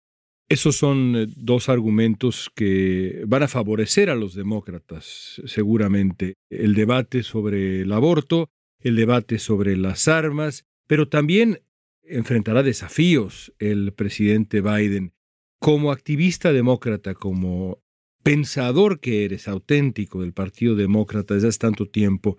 Esos 0.50 0.76
son 0.76 1.14
eh, 1.14 1.26
dos 1.37 1.69
argumentos 1.69 2.50
que 2.57 3.23
van 3.28 3.45
a 3.45 3.49
favorecer 3.49 4.11
a 4.11 4.16
los 4.16 4.35
demócratas, 4.35 5.40
seguramente. 5.47 6.35
El 6.50 6.75
debate 6.75 7.23
sobre 7.23 7.83
el 7.83 7.92
aborto, 7.92 8.50
el 8.80 8.97
debate 8.97 9.38
sobre 9.38 9.76
las 9.76 10.09
armas, 10.09 10.64
pero 10.88 11.09
también 11.09 11.62
enfrentará 12.02 12.64
desafíos 12.64 13.54
el 13.61 13.92
presidente 13.92 14.61
Biden. 14.61 15.12
Como 15.61 15.92
activista 15.92 16.52
demócrata, 16.52 17.14
como 17.14 17.80
pensador 18.25 18.99
que 18.99 19.25
eres 19.25 19.47
auténtico 19.47 20.23
del 20.23 20.33
Partido 20.33 20.75
Demócrata 20.75 21.35
desde 21.35 21.47
hace 21.47 21.59
tanto 21.61 21.87
tiempo, 21.87 22.38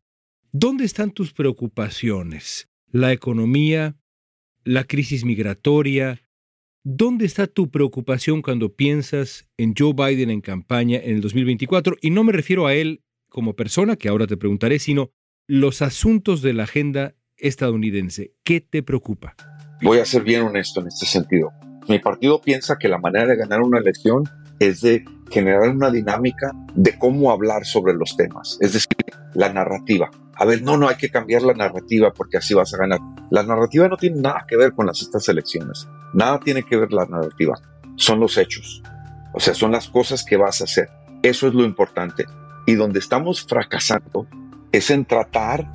¿dónde 0.51 0.83
están 0.83 1.11
tus 1.11 1.31
preocupaciones? 1.31 2.67
¿La 2.91 3.13
economía? 3.13 3.95
¿La 4.65 4.83
crisis 4.83 5.23
migratoria? 5.23 6.21
¿Dónde 6.83 7.27
está 7.27 7.45
tu 7.45 7.69
preocupación 7.69 8.41
cuando 8.41 8.73
piensas 8.73 9.47
en 9.55 9.75
Joe 9.77 9.93
Biden 9.93 10.31
en 10.31 10.41
campaña 10.41 10.97
en 10.97 11.17
el 11.17 11.21
2024? 11.21 11.95
Y 12.01 12.09
no 12.09 12.23
me 12.23 12.31
refiero 12.31 12.65
a 12.65 12.73
él 12.73 13.03
como 13.29 13.55
persona, 13.55 13.97
que 13.97 14.09
ahora 14.09 14.25
te 14.25 14.35
preguntaré, 14.35 14.79
sino 14.79 15.11
los 15.45 15.83
asuntos 15.83 16.41
de 16.41 16.53
la 16.53 16.63
agenda 16.63 17.13
estadounidense. 17.37 18.33
¿Qué 18.43 18.61
te 18.61 18.81
preocupa? 18.81 19.35
Voy 19.83 19.99
a 19.99 20.05
ser 20.05 20.23
bien 20.23 20.41
honesto 20.41 20.81
en 20.81 20.87
este 20.87 21.05
sentido. 21.05 21.51
Mi 21.87 21.99
partido 21.99 22.41
piensa 22.41 22.79
que 22.79 22.87
la 22.87 22.97
manera 22.97 23.27
de 23.27 23.35
ganar 23.35 23.61
una 23.61 23.77
elección 23.77 24.23
es 24.59 24.81
de 24.81 25.05
generar 25.29 25.69
una 25.69 25.91
dinámica 25.91 26.51
de 26.73 26.97
cómo 26.97 27.31
hablar 27.31 27.63
sobre 27.63 27.93
los 27.93 28.17
temas, 28.17 28.57
es 28.59 28.73
decir, 28.73 28.97
la 29.35 29.53
narrativa. 29.53 30.09
A 30.33 30.45
ver, 30.45 30.63
no, 30.63 30.77
no 30.77 30.89
hay 30.89 30.95
que 30.95 31.09
cambiar 31.09 31.43
la 31.43 31.53
narrativa 31.53 32.11
porque 32.11 32.37
así 32.37 32.55
vas 32.55 32.73
a 32.73 32.77
ganar. 32.77 32.99
La 33.31 33.43
narrativa 33.43 33.87
no 33.87 33.95
tiene 33.97 34.21
nada 34.21 34.45
que 34.47 34.57
ver 34.57 34.73
con 34.73 34.85
las, 34.85 35.01
estas 35.01 35.27
elecciones. 35.29 35.87
Nada 36.13 36.39
tiene 36.39 36.63
que 36.63 36.75
ver 36.75 36.91
la 36.91 37.05
narrativa. 37.05 37.57
Son 37.95 38.19
los 38.19 38.37
hechos. 38.37 38.83
O 39.33 39.39
sea, 39.39 39.53
son 39.53 39.71
las 39.71 39.87
cosas 39.87 40.25
que 40.25 40.35
vas 40.35 40.59
a 40.59 40.65
hacer. 40.65 40.89
Eso 41.23 41.47
es 41.47 41.53
lo 41.53 41.63
importante. 41.63 42.25
Y 42.65 42.75
donde 42.75 42.99
estamos 42.99 43.41
fracasando 43.41 44.27
es 44.73 44.91
en 44.91 45.05
tratar 45.05 45.65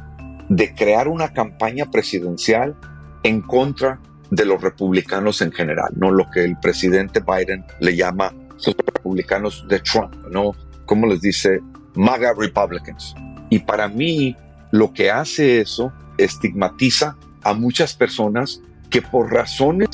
de 0.50 0.74
crear 0.74 1.08
una 1.08 1.32
campaña 1.32 1.86
presidencial 1.90 2.76
en 3.22 3.40
contra 3.40 4.00
de 4.30 4.44
los 4.44 4.60
republicanos 4.60 5.40
en 5.40 5.52
general, 5.52 5.92
no 5.96 6.10
lo 6.10 6.30
que 6.30 6.44
el 6.44 6.58
presidente 6.58 7.20
Biden 7.20 7.64
le 7.80 7.96
llama 7.96 8.34
los 8.64 8.76
republicanos 8.94 9.66
de 9.68 9.80
Trump, 9.80 10.14
¿no? 10.30 10.52
Como 10.84 11.06
les 11.06 11.20
dice, 11.20 11.60
MAGA 11.94 12.34
Republicans. 12.36 13.14
Y 13.50 13.60
para 13.60 13.88
mí, 13.88 14.36
lo 14.72 14.92
que 14.92 15.10
hace 15.10 15.60
eso 15.60 15.92
estigmatiza 16.18 17.16
a 17.46 17.54
muchas 17.54 17.94
personas 17.94 18.60
que 18.90 19.02
por 19.02 19.32
razones 19.32 19.88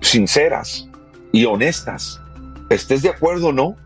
sinceras 0.00 0.88
y 1.32 1.46
honestas, 1.46 2.20
estés 2.68 3.02
de 3.02 3.08
acuerdo 3.08 3.48
o 3.48 3.52
no, 3.52 3.76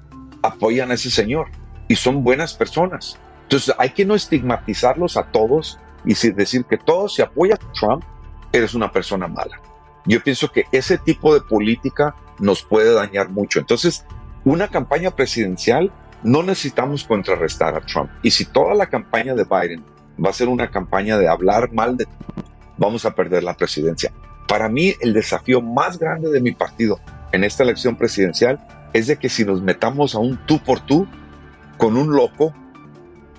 apoyan 0.42 0.90
a 0.90 0.94
ese 0.94 1.10
señor 1.10 1.46
y 1.88 1.96
son 1.96 2.24
buenas 2.24 2.54
personas. 2.54 3.18
Entonces 3.42 3.74
hay 3.78 3.90
que 3.90 4.04
no 4.04 4.14
estigmatizarlos 4.14 5.16
a 5.16 5.24
todos 5.30 5.78
y 6.04 6.14
decir 6.30 6.64
que 6.64 6.78
todos 6.78 7.14
si 7.14 7.22
apoyan 7.22 7.58
a 7.62 7.72
Trump, 7.72 8.02
eres 8.52 8.74
una 8.74 8.90
persona 8.90 9.28
mala. 9.28 9.60
Yo 10.04 10.20
pienso 10.22 10.50
que 10.50 10.64
ese 10.72 10.98
tipo 10.98 11.32
de 11.32 11.40
política 11.40 12.14
nos 12.40 12.62
puede 12.62 12.92
dañar 12.92 13.28
mucho. 13.28 13.60
Entonces, 13.60 14.04
una 14.44 14.68
campaña 14.68 15.12
presidencial 15.12 15.92
no 16.22 16.42
necesitamos 16.42 17.04
contrarrestar 17.04 17.76
a 17.76 17.80
Trump. 17.80 18.10
Y 18.22 18.30
si 18.32 18.44
toda 18.44 18.74
la 18.74 18.86
campaña 18.86 19.34
de 19.34 19.44
Biden 19.44 19.84
va 20.24 20.30
a 20.30 20.32
ser 20.32 20.48
una 20.48 20.70
campaña 20.70 21.18
de 21.18 21.28
hablar 21.28 21.72
mal 21.72 21.96
de 21.96 22.06
Trump, 22.06 22.45
vamos 22.76 23.04
a 23.04 23.14
perder 23.14 23.42
la 23.42 23.56
presidencia. 23.56 24.12
Para 24.48 24.68
mí, 24.68 24.94
el 25.00 25.12
desafío 25.12 25.60
más 25.60 25.98
grande 25.98 26.30
de 26.30 26.40
mi 26.40 26.52
partido 26.52 27.00
en 27.32 27.44
esta 27.44 27.62
elección 27.62 27.96
presidencial 27.96 28.60
es 28.92 29.06
de 29.06 29.16
que 29.16 29.28
si 29.28 29.44
nos 29.44 29.62
metamos 29.62 30.14
a 30.14 30.18
un 30.18 30.38
tú 30.46 30.58
por 30.62 30.80
tú 30.80 31.06
con 31.76 31.96
un 31.96 32.14
loco 32.14 32.54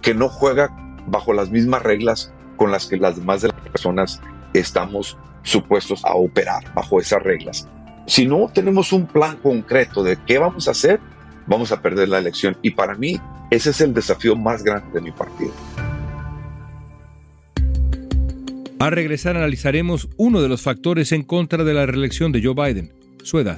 que 0.01 0.13
no 0.13 0.29
juega 0.29 0.75
bajo 1.08 1.34
las 1.34 1.50
mismas 1.50 1.82
reglas 1.82 2.32
con 2.58 2.72
las 2.72 2.88
que 2.88 2.98
las 2.98 3.15
demás 3.17 3.41
de 3.41 3.50
las 3.50 3.62
personas 3.62 4.22
estamos 4.53 5.17
supuestos 5.44 6.03
a 6.03 6.13
operar 6.15 6.74
bajo 6.74 7.00
esas 7.00 7.24
reglas. 7.24 7.67
Si 8.06 8.25
no 8.25 8.50
tenemos 8.53 8.94
un 8.94 9.06
plan 9.06 9.38
concreto 9.38 10.03
de 10.03 10.17
qué 10.25 10.38
vamos 10.38 10.67
a 10.67 10.72
hacer, 10.72 11.00
vamos 11.46 11.72
a 11.72 11.82
perder 11.82 12.10
la 12.10 12.20
elección. 12.20 12.58
Y 12.62 12.72
para 12.72 12.96
mí, 12.96 13.20
ese 13.50 13.72
es 13.72 13.82
el 13.82 13.94
desafío 13.94 14.36
más 14.36 14.63
grande 14.63 14.91
de 14.94 15.01
mi 15.01 15.12
partido. 15.12 15.51
Al 18.79 18.91
regresar 18.91 19.36
analizaremos 19.36 20.07
uno 20.17 20.39
de 20.39 20.50
los 20.50 20.62
factores 20.62 21.12
en 21.12 21.24
contra 21.24 21.63
de 21.63 21.74
la 21.74 21.88
reelección 21.88 22.31
de 22.31 22.43
Joe 22.43 22.53
Biden, 22.53 22.91
su 23.24 23.39
edad. 23.39 23.57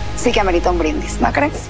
sí 0.21 0.31
que 0.31 0.39
amerita 0.39 0.69
un 0.69 0.77
brindis, 0.77 1.19
¿no 1.19 1.31
crees? 1.31 1.69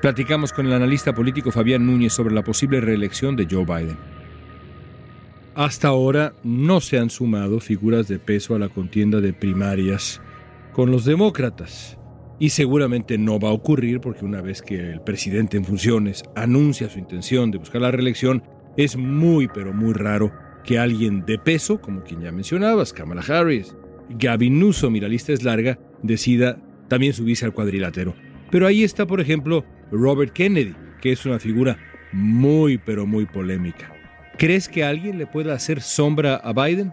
Platicamos 0.00 0.52
con 0.52 0.66
el 0.66 0.72
analista 0.72 1.14
político 1.14 1.50
Fabián 1.50 1.84
Núñez 1.84 2.12
sobre 2.12 2.34
la 2.34 2.42
posible 2.42 2.80
reelección 2.80 3.36
de 3.36 3.46
Joe 3.50 3.64
Biden. 3.64 3.98
Hasta 5.54 5.88
ahora 5.88 6.32
no 6.42 6.80
se 6.80 6.98
han 6.98 7.10
sumado 7.10 7.60
figuras 7.60 8.08
de 8.08 8.18
peso 8.18 8.54
a 8.54 8.58
la 8.58 8.68
contienda 8.68 9.20
de 9.20 9.32
primarias 9.32 10.20
con 10.72 10.90
los 10.90 11.04
demócratas. 11.04 11.98
Y 12.38 12.50
seguramente 12.50 13.16
no 13.16 13.38
va 13.38 13.48
a 13.48 13.52
ocurrir 13.52 14.00
porque 14.00 14.24
una 14.24 14.42
vez 14.42 14.60
que 14.60 14.92
el 14.92 15.00
presidente 15.00 15.56
en 15.56 15.64
funciones 15.64 16.22
anuncia 16.34 16.90
su 16.90 16.98
intención 16.98 17.50
de 17.50 17.58
buscar 17.58 17.80
la 17.80 17.90
reelección, 17.90 18.42
es 18.76 18.96
muy 18.96 19.48
pero 19.48 19.72
muy 19.72 19.94
raro 19.94 20.30
que 20.62 20.78
alguien 20.78 21.24
de 21.24 21.38
peso, 21.38 21.80
como 21.80 22.02
quien 22.02 22.20
ya 22.20 22.32
mencionabas, 22.32 22.92
Kamala 22.92 23.22
Harris, 23.26 23.74
Gavin 24.10 24.58
Newsom, 24.58 24.96
y 24.96 25.00
la 25.00 25.08
lista 25.08 25.32
es 25.32 25.42
larga, 25.42 25.78
decida 26.02 26.58
también 26.88 27.12
subirse 27.12 27.44
al 27.44 27.52
cuadrilátero. 27.52 28.14
Pero 28.50 28.66
ahí 28.66 28.84
está, 28.84 29.06
por 29.06 29.20
ejemplo, 29.20 29.64
Robert 29.90 30.32
Kennedy, 30.32 30.74
que 31.00 31.12
es 31.12 31.26
una 31.26 31.38
figura 31.38 31.76
muy 32.12 32.78
pero 32.78 33.06
muy 33.06 33.26
polémica. 33.26 33.92
¿Crees 34.38 34.68
que 34.68 34.84
alguien 34.84 35.18
le 35.18 35.26
pueda 35.26 35.54
hacer 35.54 35.80
sombra 35.80 36.36
a 36.36 36.52
Biden? 36.52 36.92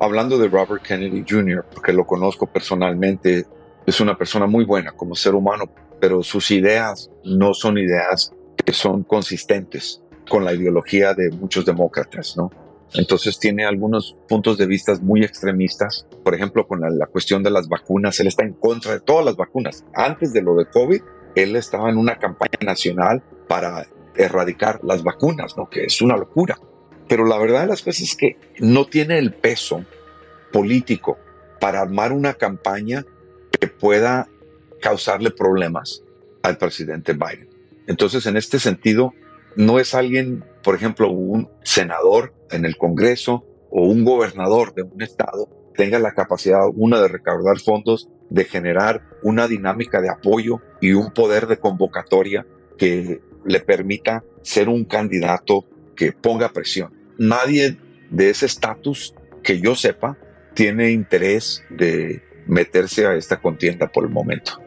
Hablando 0.00 0.38
de 0.38 0.48
Robert 0.48 0.82
Kennedy 0.82 1.24
Jr., 1.28 1.64
porque 1.72 1.92
lo 1.92 2.06
conozco 2.06 2.46
personalmente, 2.46 3.44
es 3.86 4.00
una 4.00 4.16
persona 4.16 4.46
muy 4.46 4.64
buena 4.64 4.92
como 4.92 5.14
ser 5.14 5.34
humano, 5.34 5.64
pero 6.00 6.22
sus 6.22 6.50
ideas 6.50 7.10
no 7.24 7.54
son 7.54 7.78
ideas 7.78 8.32
que 8.64 8.72
son 8.72 9.02
consistentes 9.04 10.02
con 10.28 10.44
la 10.44 10.54
ideología 10.54 11.14
de 11.14 11.30
muchos 11.30 11.64
demócratas, 11.64 12.36
¿no? 12.36 12.50
Entonces 12.94 13.38
tiene 13.40 13.64
algunos 13.64 14.16
puntos 14.28 14.56
de 14.56 14.66
vista 14.66 14.94
muy 15.02 15.24
extremistas, 15.24 16.06
por 16.22 16.34
ejemplo, 16.34 16.66
con 16.66 16.80
la, 16.80 17.06
cuestión 17.06 17.42
de 17.42 17.50
las 17.50 17.68
vacunas, 17.68 18.18
él 18.20 18.28
está 18.28 18.44
en 18.44 18.52
contra 18.52 18.92
de 18.92 19.00
todas 19.00 19.24
las 19.24 19.36
vacunas. 19.36 19.84
Antes 19.94 20.32
de 20.32 20.42
lo 20.42 20.54
de 20.54 20.66
COVID, 20.66 21.02
él 21.34 21.56
estaba 21.56 21.90
en 21.90 21.96
una 21.96 22.18
campaña 22.18 22.58
nacional 22.62 23.22
para 23.48 23.86
erradicar 24.14 24.78
las 24.84 25.02
vacunas, 25.02 25.56
¿no? 25.56 25.68
Que 25.68 25.84
es 25.84 26.00
una 26.00 26.16
locura. 26.16 26.56
Pero 27.08 27.26
la 27.26 27.36
verdad 27.36 27.62
de 27.62 27.66
las 27.66 27.82
cosas 27.82 28.02
es 28.02 28.16
que 28.16 28.36
no 28.60 28.86
tiene 28.86 29.18
el 29.18 29.32
peso 29.32 29.84
político 30.52 31.18
para 31.60 31.80
armar 31.80 32.12
una 32.12 32.34
campaña 32.34 33.04
que 33.58 33.66
pueda 33.66 34.28
causarle 34.80 35.32
problemas 35.32 36.04
al 36.42 36.58
presidente 36.58 37.12
Biden. 37.12 37.48
Entonces, 37.88 38.24
en 38.26 38.36
este 38.36 38.60
sentido, 38.60 39.14
no 39.56 39.78
es 39.78 39.94
alguien, 39.94 40.44
por 40.62 40.74
ejemplo, 40.74 41.10
un 41.10 41.48
senador 41.62 42.34
en 42.50 42.64
el 42.64 42.76
Congreso 42.76 43.44
o 43.70 43.86
un 43.86 44.04
gobernador 44.04 44.74
de 44.74 44.82
un 44.82 45.02
estado 45.02 45.48
tenga 45.74 45.98
la 45.98 46.14
capacidad, 46.14 46.60
una, 46.74 47.00
de 47.00 47.08
recaudar 47.08 47.58
fondos, 47.58 48.08
de 48.30 48.44
generar 48.44 49.02
una 49.22 49.48
dinámica 49.48 50.00
de 50.00 50.08
apoyo 50.08 50.60
y 50.80 50.92
un 50.92 51.12
poder 51.12 51.46
de 51.46 51.58
convocatoria 51.58 52.46
que 52.78 53.20
le 53.44 53.60
permita 53.60 54.24
ser 54.42 54.68
un 54.68 54.84
candidato 54.84 55.64
que 55.96 56.12
ponga 56.12 56.50
presión. 56.50 56.92
Nadie 57.18 57.78
de 58.10 58.30
ese 58.30 58.46
estatus 58.46 59.14
que 59.42 59.60
yo 59.60 59.74
sepa 59.74 60.16
tiene 60.54 60.92
interés 60.92 61.64
de 61.70 62.22
meterse 62.46 63.06
a 63.06 63.14
esta 63.14 63.40
contienda 63.40 63.88
por 63.88 64.04
el 64.04 64.10
momento. 64.10 64.63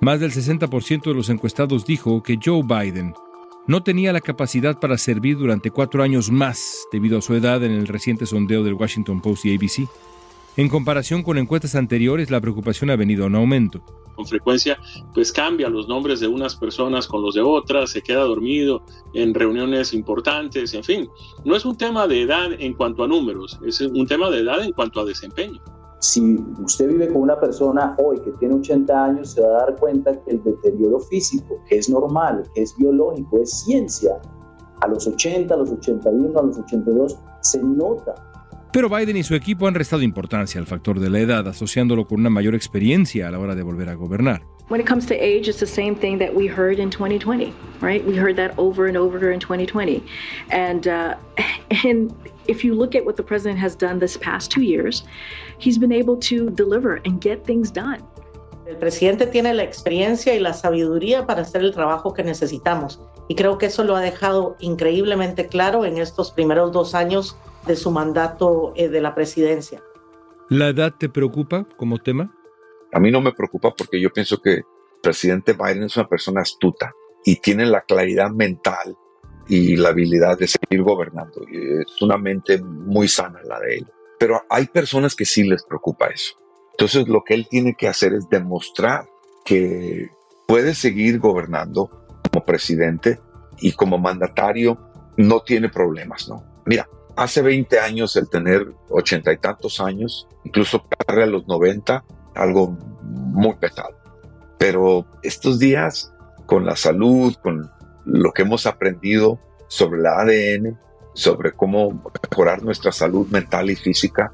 Más 0.00 0.18
del 0.18 0.32
60% 0.32 1.02
de 1.02 1.14
los 1.14 1.28
encuestados 1.28 1.84
dijo 1.84 2.22
que 2.22 2.38
Joe 2.42 2.62
Biden 2.62 3.12
no 3.66 3.82
tenía 3.82 4.14
la 4.14 4.22
capacidad 4.22 4.80
para 4.80 4.96
servir 4.96 5.36
durante 5.36 5.70
cuatro 5.70 6.02
años 6.02 6.30
más 6.30 6.86
debido 6.90 7.18
a 7.18 7.22
su 7.22 7.34
edad 7.34 7.62
en 7.62 7.72
el 7.72 7.86
reciente 7.86 8.24
sondeo 8.24 8.64
del 8.64 8.74
Washington 8.74 9.20
Post 9.20 9.44
y 9.44 9.54
ABC. 9.54 9.90
En 10.56 10.70
comparación 10.70 11.22
con 11.22 11.36
encuestas 11.36 11.74
anteriores, 11.74 12.30
la 12.30 12.40
preocupación 12.40 12.88
ha 12.88 12.96
venido 12.96 13.26
en 13.26 13.34
aumento. 13.34 13.82
Con 14.14 14.26
frecuencia, 14.26 14.78
pues 15.12 15.32
cambia 15.32 15.68
los 15.68 15.86
nombres 15.86 16.18
de 16.20 16.28
unas 16.28 16.56
personas 16.56 17.06
con 17.06 17.20
los 17.22 17.34
de 17.34 17.42
otras, 17.42 17.90
se 17.90 18.00
queda 18.00 18.22
dormido 18.22 18.82
en 19.12 19.34
reuniones 19.34 19.92
importantes, 19.92 20.72
en 20.72 20.82
fin. 20.82 21.08
No 21.44 21.54
es 21.54 21.66
un 21.66 21.76
tema 21.76 22.06
de 22.06 22.22
edad 22.22 22.52
en 22.58 22.72
cuanto 22.72 23.04
a 23.04 23.06
números, 23.06 23.58
es 23.66 23.82
un 23.82 24.06
tema 24.06 24.30
de 24.30 24.40
edad 24.40 24.64
en 24.64 24.72
cuanto 24.72 25.00
a 25.00 25.04
desempeño. 25.04 25.60
Si 26.00 26.42
usted 26.64 26.88
vive 26.88 27.08
con 27.08 27.22
una 27.22 27.38
persona 27.38 27.94
hoy 28.02 28.18
que 28.20 28.32
tiene 28.32 28.54
80 28.54 29.04
años, 29.04 29.32
se 29.32 29.42
va 29.42 29.48
a 29.48 29.66
dar 29.66 29.76
cuenta 29.76 30.18
que 30.22 30.30
el 30.30 30.42
deterioro 30.42 30.98
físico, 30.98 31.56
que 31.68 31.76
es 31.76 31.90
normal, 31.90 32.42
que 32.54 32.62
es 32.62 32.74
biológico, 32.76 33.38
es 33.38 33.50
ciencia, 33.50 34.18
a 34.80 34.88
los 34.88 35.06
80, 35.06 35.52
a 35.52 35.56
los 35.58 35.70
81, 35.70 36.38
a 36.38 36.42
los 36.42 36.58
82, 36.58 37.18
se 37.40 37.62
nota. 37.62 38.14
Pero 38.72 38.88
Biden 38.88 39.16
y 39.16 39.24
su 39.24 39.34
equipo 39.34 39.66
han 39.66 39.74
restado 39.74 40.02
importancia 40.02 40.60
al 40.60 40.66
factor 40.66 41.00
de 41.00 41.10
la 41.10 41.18
edad, 41.18 41.48
asociándolo 41.48 42.06
con 42.06 42.20
una 42.20 42.30
mayor 42.30 42.54
experiencia 42.54 43.26
a 43.26 43.30
la 43.32 43.40
hora 43.40 43.56
de 43.56 43.62
volver 43.62 43.88
a 43.88 43.94
gobernar. 43.94 44.42
When 44.68 44.80
it 44.80 44.86
comes 44.86 45.06
to 45.06 45.14
age, 45.14 45.48
it's 45.48 45.58
the 45.58 45.66
same 45.66 45.96
thing 45.96 46.18
that 46.20 46.32
we 46.32 46.46
heard 46.46 46.78
in 46.78 46.90
2020, 46.90 47.52
right? 47.80 48.06
We 48.06 48.16
heard 48.16 48.36
that 48.36 48.52
over 48.56 48.86
and 48.86 48.96
over 48.96 49.32
in 49.32 49.40
2020. 49.40 50.00
And, 50.52 50.86
uh, 50.86 51.16
and 51.84 52.14
if 52.46 52.64
you 52.64 52.76
look 52.76 52.94
at 52.94 53.04
what 53.04 53.16
the 53.16 53.24
president 53.24 53.58
has 53.58 53.74
done 53.74 53.98
this 53.98 54.16
past 54.16 54.52
two 54.52 54.62
years, 54.62 55.02
he's 55.58 55.76
been 55.76 55.90
able 55.90 56.16
to 56.28 56.50
deliver 56.50 57.00
and 57.04 57.20
get 57.20 57.44
things 57.44 57.72
done. 57.72 58.04
El 58.68 58.76
presidente 58.76 59.26
tiene 59.26 59.52
la 59.52 59.64
experiencia 59.64 60.32
y 60.32 60.38
la 60.38 60.52
sabiduría 60.52 61.26
para 61.26 61.42
hacer 61.42 61.62
el 61.62 61.72
trabajo 61.72 62.14
que 62.14 62.22
necesitamos. 62.22 63.00
Y 63.26 63.34
creo 63.34 63.58
que 63.58 63.66
eso 63.66 63.82
lo 63.82 63.96
ha 63.96 64.00
dejado 64.00 64.56
increíblemente 64.60 65.48
claro 65.48 65.84
en 65.84 65.98
estos 65.98 66.30
primeros 66.30 66.70
dos 66.70 66.94
años 66.94 67.36
de 67.66 67.76
su 67.76 67.90
mandato 67.90 68.72
eh, 68.76 68.88
de 68.88 69.00
la 69.00 69.14
presidencia. 69.14 69.82
¿La 70.48 70.68
edad 70.68 70.94
te 70.98 71.08
preocupa 71.08 71.66
como 71.76 71.98
tema? 71.98 72.34
A 72.92 72.98
mí 72.98 73.10
no 73.10 73.20
me 73.20 73.32
preocupa 73.32 73.72
porque 73.76 74.00
yo 74.00 74.10
pienso 74.10 74.38
que 74.38 74.54
el 74.54 74.64
presidente 75.02 75.52
Biden 75.52 75.84
es 75.84 75.96
una 75.96 76.08
persona 76.08 76.40
astuta 76.40 76.92
y 77.24 77.36
tiene 77.36 77.66
la 77.66 77.82
claridad 77.82 78.30
mental 78.30 78.96
y 79.46 79.76
la 79.76 79.90
habilidad 79.90 80.38
de 80.38 80.48
seguir 80.48 80.82
gobernando. 80.82 81.42
Y 81.50 81.80
es 81.80 82.02
una 82.02 82.18
mente 82.18 82.60
muy 82.62 83.08
sana 83.08 83.40
la 83.44 83.60
de 83.60 83.78
él. 83.78 83.86
Pero 84.18 84.42
hay 84.48 84.66
personas 84.66 85.14
que 85.14 85.24
sí 85.24 85.44
les 85.44 85.64
preocupa 85.64 86.08
eso. 86.08 86.34
Entonces 86.72 87.08
lo 87.08 87.22
que 87.24 87.34
él 87.34 87.46
tiene 87.48 87.74
que 87.74 87.88
hacer 87.88 88.14
es 88.14 88.28
demostrar 88.28 89.08
que 89.44 90.08
puede 90.46 90.74
seguir 90.74 91.18
gobernando 91.18 92.06
como 92.30 92.44
presidente 92.44 93.20
y 93.60 93.72
como 93.72 93.98
mandatario 93.98 94.78
no 95.16 95.40
tiene 95.40 95.68
problemas, 95.68 96.28
¿no? 96.28 96.44
Mira, 96.64 96.88
hace 97.20 97.42
20 97.42 97.78
años 97.78 98.16
el 98.16 98.30
tener 98.30 98.66
ochenta 98.88 99.30
y 99.30 99.36
tantos 99.36 99.78
años, 99.78 100.26
incluso 100.42 100.82
a 101.06 101.26
los 101.26 101.46
90, 101.46 102.02
algo 102.34 102.78
muy 103.02 103.56
pesado. 103.56 103.94
Pero 104.58 105.04
estos 105.22 105.58
días, 105.58 106.14
con 106.46 106.64
la 106.64 106.76
salud, 106.76 107.34
con 107.42 107.70
lo 108.06 108.32
que 108.32 108.40
hemos 108.40 108.66
aprendido 108.66 109.38
sobre 109.68 110.00
la 110.00 110.18
ADN, 110.20 110.80
sobre 111.12 111.52
cómo 111.52 112.02
mejorar 112.30 112.62
nuestra 112.62 112.90
salud 112.90 113.28
mental 113.28 113.68
y 113.68 113.76
física, 113.76 114.32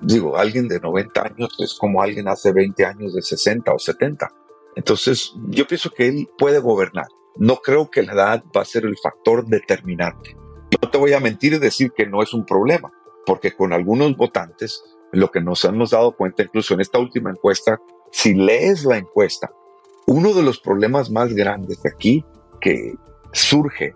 digo, 0.00 0.36
alguien 0.36 0.68
de 0.68 0.78
90 0.78 1.22
años 1.22 1.56
es 1.58 1.74
como 1.74 2.00
alguien 2.00 2.28
hace 2.28 2.52
20 2.52 2.84
años 2.84 3.12
de 3.12 3.22
60 3.22 3.72
o 3.72 3.78
70. 3.80 4.30
Entonces, 4.76 5.32
yo 5.48 5.66
pienso 5.66 5.90
que 5.90 6.06
él 6.06 6.28
puede 6.38 6.60
gobernar. 6.60 7.08
No 7.36 7.56
creo 7.56 7.90
que 7.90 8.04
la 8.04 8.12
edad 8.12 8.44
va 8.56 8.62
a 8.62 8.64
ser 8.64 8.84
el 8.84 8.96
factor 9.02 9.46
determinante. 9.46 10.36
No 10.82 10.90
te 10.90 10.98
voy 10.98 11.12
a 11.12 11.20
mentir 11.20 11.52
y 11.52 11.58
decir 11.58 11.92
que 11.96 12.06
no 12.06 12.22
es 12.22 12.32
un 12.32 12.44
problema, 12.44 12.92
porque 13.26 13.52
con 13.52 13.72
algunos 13.72 14.16
votantes, 14.16 14.82
lo 15.12 15.30
que 15.30 15.40
nos 15.40 15.64
hemos 15.64 15.90
dado 15.90 16.16
cuenta, 16.16 16.42
incluso 16.42 16.74
en 16.74 16.80
esta 16.80 16.98
última 16.98 17.30
encuesta, 17.30 17.78
si 18.12 18.34
lees 18.34 18.84
la 18.84 18.96
encuesta, 18.96 19.50
uno 20.06 20.32
de 20.32 20.42
los 20.42 20.58
problemas 20.58 21.10
más 21.10 21.32
grandes 21.34 21.82
de 21.82 21.90
aquí 21.90 22.24
que 22.60 22.94
surge 23.32 23.94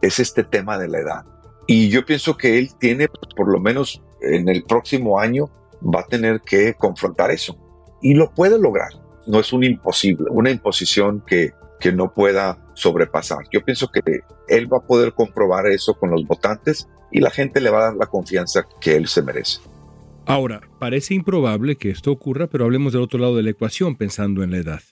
es 0.00 0.18
este 0.18 0.42
tema 0.42 0.78
de 0.78 0.88
la 0.88 0.98
edad. 0.98 1.24
Y 1.66 1.88
yo 1.88 2.04
pienso 2.04 2.36
que 2.36 2.58
él 2.58 2.70
tiene, 2.78 3.08
por 3.36 3.50
lo 3.50 3.60
menos 3.60 4.02
en 4.20 4.48
el 4.48 4.64
próximo 4.64 5.20
año, 5.20 5.50
va 5.82 6.00
a 6.00 6.06
tener 6.06 6.40
que 6.40 6.74
confrontar 6.74 7.30
eso. 7.30 7.56
Y 8.00 8.14
lo 8.14 8.32
puede 8.32 8.58
lograr. 8.58 8.90
No 9.26 9.38
es 9.38 9.52
un 9.52 9.62
imposible, 9.62 10.26
una 10.30 10.50
imposición 10.50 11.22
que, 11.24 11.52
que 11.78 11.92
no 11.92 12.12
pueda 12.12 12.61
sobrepasar. 12.74 13.44
Yo 13.52 13.64
pienso 13.64 13.88
que 13.88 14.00
él 14.48 14.72
va 14.72 14.78
a 14.78 14.86
poder 14.86 15.12
comprobar 15.12 15.66
eso 15.66 15.94
con 15.94 16.10
los 16.10 16.26
votantes 16.26 16.88
y 17.10 17.20
la 17.20 17.30
gente 17.30 17.60
le 17.60 17.70
va 17.70 17.78
a 17.78 17.84
dar 17.84 17.96
la 17.96 18.06
confianza 18.06 18.66
que 18.80 18.96
él 18.96 19.06
se 19.06 19.22
merece. 19.22 19.60
Ahora, 20.24 20.60
parece 20.78 21.14
improbable 21.14 21.76
que 21.76 21.90
esto 21.90 22.12
ocurra, 22.12 22.46
pero 22.46 22.64
hablemos 22.64 22.92
del 22.92 23.02
otro 23.02 23.18
lado 23.18 23.36
de 23.36 23.42
la 23.42 23.50
ecuación 23.50 23.96
pensando 23.96 24.42
en 24.42 24.52
la 24.52 24.58
edad. 24.58 24.82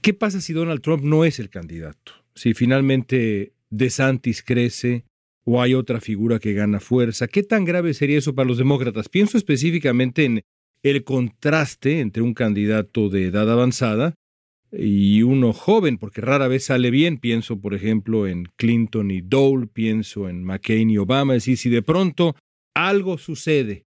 ¿Qué 0.00 0.14
pasa 0.14 0.40
si 0.40 0.52
Donald 0.52 0.80
Trump 0.80 1.02
no 1.02 1.24
es 1.24 1.40
el 1.40 1.50
candidato? 1.50 2.12
Si 2.34 2.54
finalmente 2.54 3.52
DeSantis 3.70 4.42
crece 4.42 5.04
o 5.44 5.60
hay 5.60 5.74
otra 5.74 6.00
figura 6.00 6.38
que 6.38 6.52
gana 6.52 6.78
fuerza, 6.78 7.26
¿qué 7.26 7.42
tan 7.42 7.64
grave 7.64 7.92
sería 7.94 8.18
eso 8.18 8.34
para 8.34 8.46
los 8.46 8.58
demócratas? 8.58 9.08
Pienso 9.08 9.36
específicamente 9.36 10.24
en 10.24 10.42
el 10.84 11.02
contraste 11.02 11.98
entre 11.98 12.22
un 12.22 12.34
candidato 12.34 13.08
de 13.08 13.26
edad 13.26 13.50
avanzada 13.50 14.14
y 14.72 15.22
uno 15.22 15.52
joven, 15.52 15.98
porque 15.98 16.20
rara 16.20 16.48
vez 16.48 16.66
sale 16.66 16.90
bien. 16.90 17.18
Pienso, 17.18 17.60
por 17.60 17.74
ejemplo, 17.74 18.26
en 18.26 18.44
Clinton 18.56 19.10
y 19.10 19.20
Dole, 19.20 19.66
pienso 19.66 20.28
en 20.28 20.44
McCain 20.44 20.90
y 20.90 20.98
Obama. 20.98 21.34
Es 21.34 21.44
decir, 21.44 21.58
si 21.58 21.70
de 21.70 21.82
pronto 21.82 22.34
algo 22.74 23.18
sucede 23.18 23.86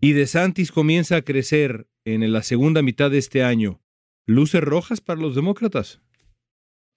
y 0.00 0.12
DeSantis 0.12 0.72
comienza 0.72 1.16
a 1.16 1.22
crecer 1.22 1.86
en 2.04 2.32
la 2.32 2.42
segunda 2.42 2.82
mitad 2.82 3.10
de 3.10 3.18
este 3.18 3.42
año, 3.42 3.80
¿luces 4.26 4.62
rojas 4.62 5.00
para 5.00 5.20
los 5.20 5.34
demócratas? 5.34 6.00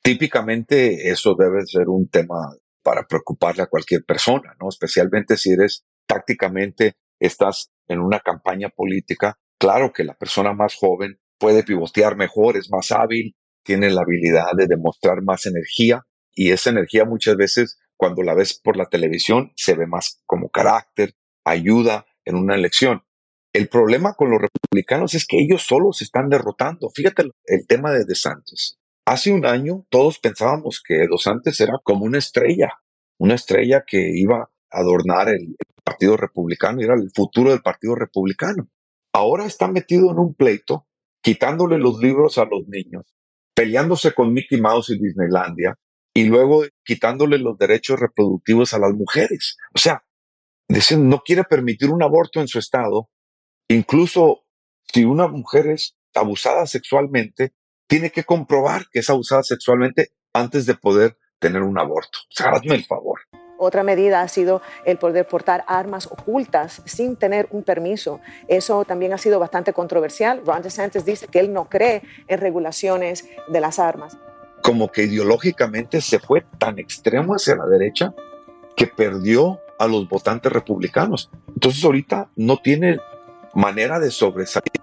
Típicamente 0.01 1.09
eso 1.09 1.35
debe 1.37 1.65
ser 1.65 1.87
un 1.87 2.07
tema 2.07 2.55
para 2.83 3.07
preocuparle 3.07 3.63
a 3.63 3.67
cualquier 3.67 4.03
persona, 4.03 4.55
¿no? 4.59 4.69
Especialmente 4.69 5.37
si 5.37 5.51
eres 5.51 5.85
tácticamente, 6.05 6.93
estás 7.19 7.71
en 7.87 7.99
una 7.99 8.19
campaña 8.19 8.69
política. 8.69 9.37
Claro 9.57 9.93
que 9.93 10.03
la 10.03 10.15
persona 10.15 10.53
más 10.53 10.75
joven 10.75 11.19
puede 11.43 11.63
pivotear 11.63 12.15
mejor, 12.15 12.55
es 12.55 12.71
más 12.71 12.93
hábil, 12.93 13.35
tiene 13.65 13.89
la 13.89 14.03
habilidad 14.03 14.45
de 14.55 14.65
demostrar 14.65 15.21
más 15.23 15.45
energía 15.45 16.05
y 16.33 16.51
esa 16.51 16.69
energía 16.69 17.03
muchas 17.03 17.35
veces 17.35 17.79
cuando 17.97 18.23
la 18.23 18.33
ves 18.33 18.57
por 18.57 18.77
la 18.77 18.85
televisión 18.85 19.51
se 19.57 19.73
ve 19.73 19.85
más 19.85 20.21
como 20.25 20.47
carácter, 20.47 21.15
ayuda 21.43 22.05
en 22.23 22.35
una 22.35 22.55
elección. 22.55 23.03
El 23.51 23.67
problema 23.67 24.13
con 24.13 24.31
los 24.31 24.39
republicanos 24.39 25.15
es 25.15 25.25
que 25.25 25.37
ellos 25.37 25.63
solos 25.63 25.97
se 25.97 26.05
están 26.05 26.29
derrotando. 26.29 26.89
Fíjate 26.95 27.23
el 27.47 27.67
tema 27.67 27.91
de 27.91 28.05
DeSantis. 28.05 28.77
Hace 29.05 29.33
un 29.33 29.45
año 29.45 29.85
todos 29.89 30.19
pensábamos 30.19 30.81
que 30.81 31.07
DeSantis 31.09 31.59
era 31.59 31.73
como 31.83 32.05
una 32.05 32.19
estrella, 32.19 32.69
una 33.19 33.35
estrella 33.35 33.83
que 33.85 34.11
iba 34.15 34.49
a 34.71 34.79
adornar 34.79 35.27
el, 35.27 35.57
Partido 35.83 36.15
Republicano 36.15 36.81
era 36.81 36.93
el 36.93 37.11
futuro 37.13 37.51
del 37.51 37.61
Partido 37.61 37.95
Republicano. 37.95 38.69
Ahora 39.13 39.45
está 39.45 39.67
metido 39.67 40.11
en 40.11 40.19
un 40.19 40.33
pleito, 40.33 40.87
quitándole 41.23 41.79
los 41.79 41.97
libros 41.99 42.37
a 42.37 42.45
los 42.45 42.67
niños, 42.67 43.15
peleándose 43.55 44.13
con 44.13 44.33
Mickey 44.33 44.61
Mouse 44.61 44.91
y 44.91 44.99
Disneylandia 44.99 45.79
y 46.13 46.25
luego 46.25 46.63
quitándole 46.85 47.39
los 47.39 47.57
derechos 47.57 47.99
reproductivos 47.99 48.75
a 48.75 48.79
las 48.79 48.93
mujeres. 48.93 49.57
O 49.73 49.79
sea, 49.79 50.03
dicen, 50.67 51.09
no 51.09 51.21
quiere 51.25 51.43
permitir 51.43 51.89
un 51.89 52.03
aborto 52.03 52.39
en 52.39 52.47
su 52.47 52.59
estado 52.59 53.09
Incluso 53.73 54.45
si 54.93 55.05
una 55.05 55.27
mujer 55.27 55.67
es 55.67 55.97
abusada 56.13 56.67
sexualmente, 56.67 57.53
tiene 57.87 58.11
que 58.11 58.23
comprobar 58.23 58.87
que 58.91 58.99
es 58.99 59.09
abusada 59.09 59.43
sexualmente 59.43 60.09
antes 60.33 60.65
de 60.65 60.75
poder 60.75 61.17
tener 61.39 61.63
un 61.63 61.79
aborto. 61.79 62.19
O 62.29 62.35
sea, 62.35 62.51
hazme 62.51 62.75
el 62.75 62.85
favor. 62.85 63.19
Otra 63.63 63.81
medida 63.81 64.21
ha 64.21 64.27
sido 64.27 64.61
el 64.83 64.97
poder 64.97 65.25
portar 65.25 65.63
armas 65.67 66.07
ocultas 66.07 66.81
sin 66.83 67.15
tener 67.15 67.47
un 67.51 67.63
permiso. 67.63 68.19
Eso 68.49 68.83
también 68.83 69.13
ha 69.13 69.17
sido 69.17 69.39
bastante 69.39 69.71
controversial. 69.71 70.41
Ron 70.45 70.61
DeSantis 70.61 71.05
dice 71.05 71.27
que 71.27 71.39
él 71.39 71.53
no 71.53 71.69
cree 71.69 72.01
en 72.27 72.39
regulaciones 72.39 73.25
de 73.47 73.61
las 73.61 73.79
armas. 73.79 74.17
Como 74.61 74.89
que 74.89 75.03
ideológicamente 75.03 76.01
se 76.01 76.19
fue 76.19 76.45
tan 76.57 76.77
extremo 76.77 77.35
hacia 77.35 77.55
la 77.55 77.65
derecha 77.65 78.13
que 78.75 78.87
perdió 78.87 79.59
a 79.79 79.87
los 79.87 80.09
votantes 80.09 80.51
republicanos. 80.51 81.29
Entonces 81.53 81.83
ahorita 81.85 82.29
no 82.35 82.57
tiene 82.57 82.99
manera 83.53 83.97
de 83.99 84.11
sobresalir. 84.11 84.73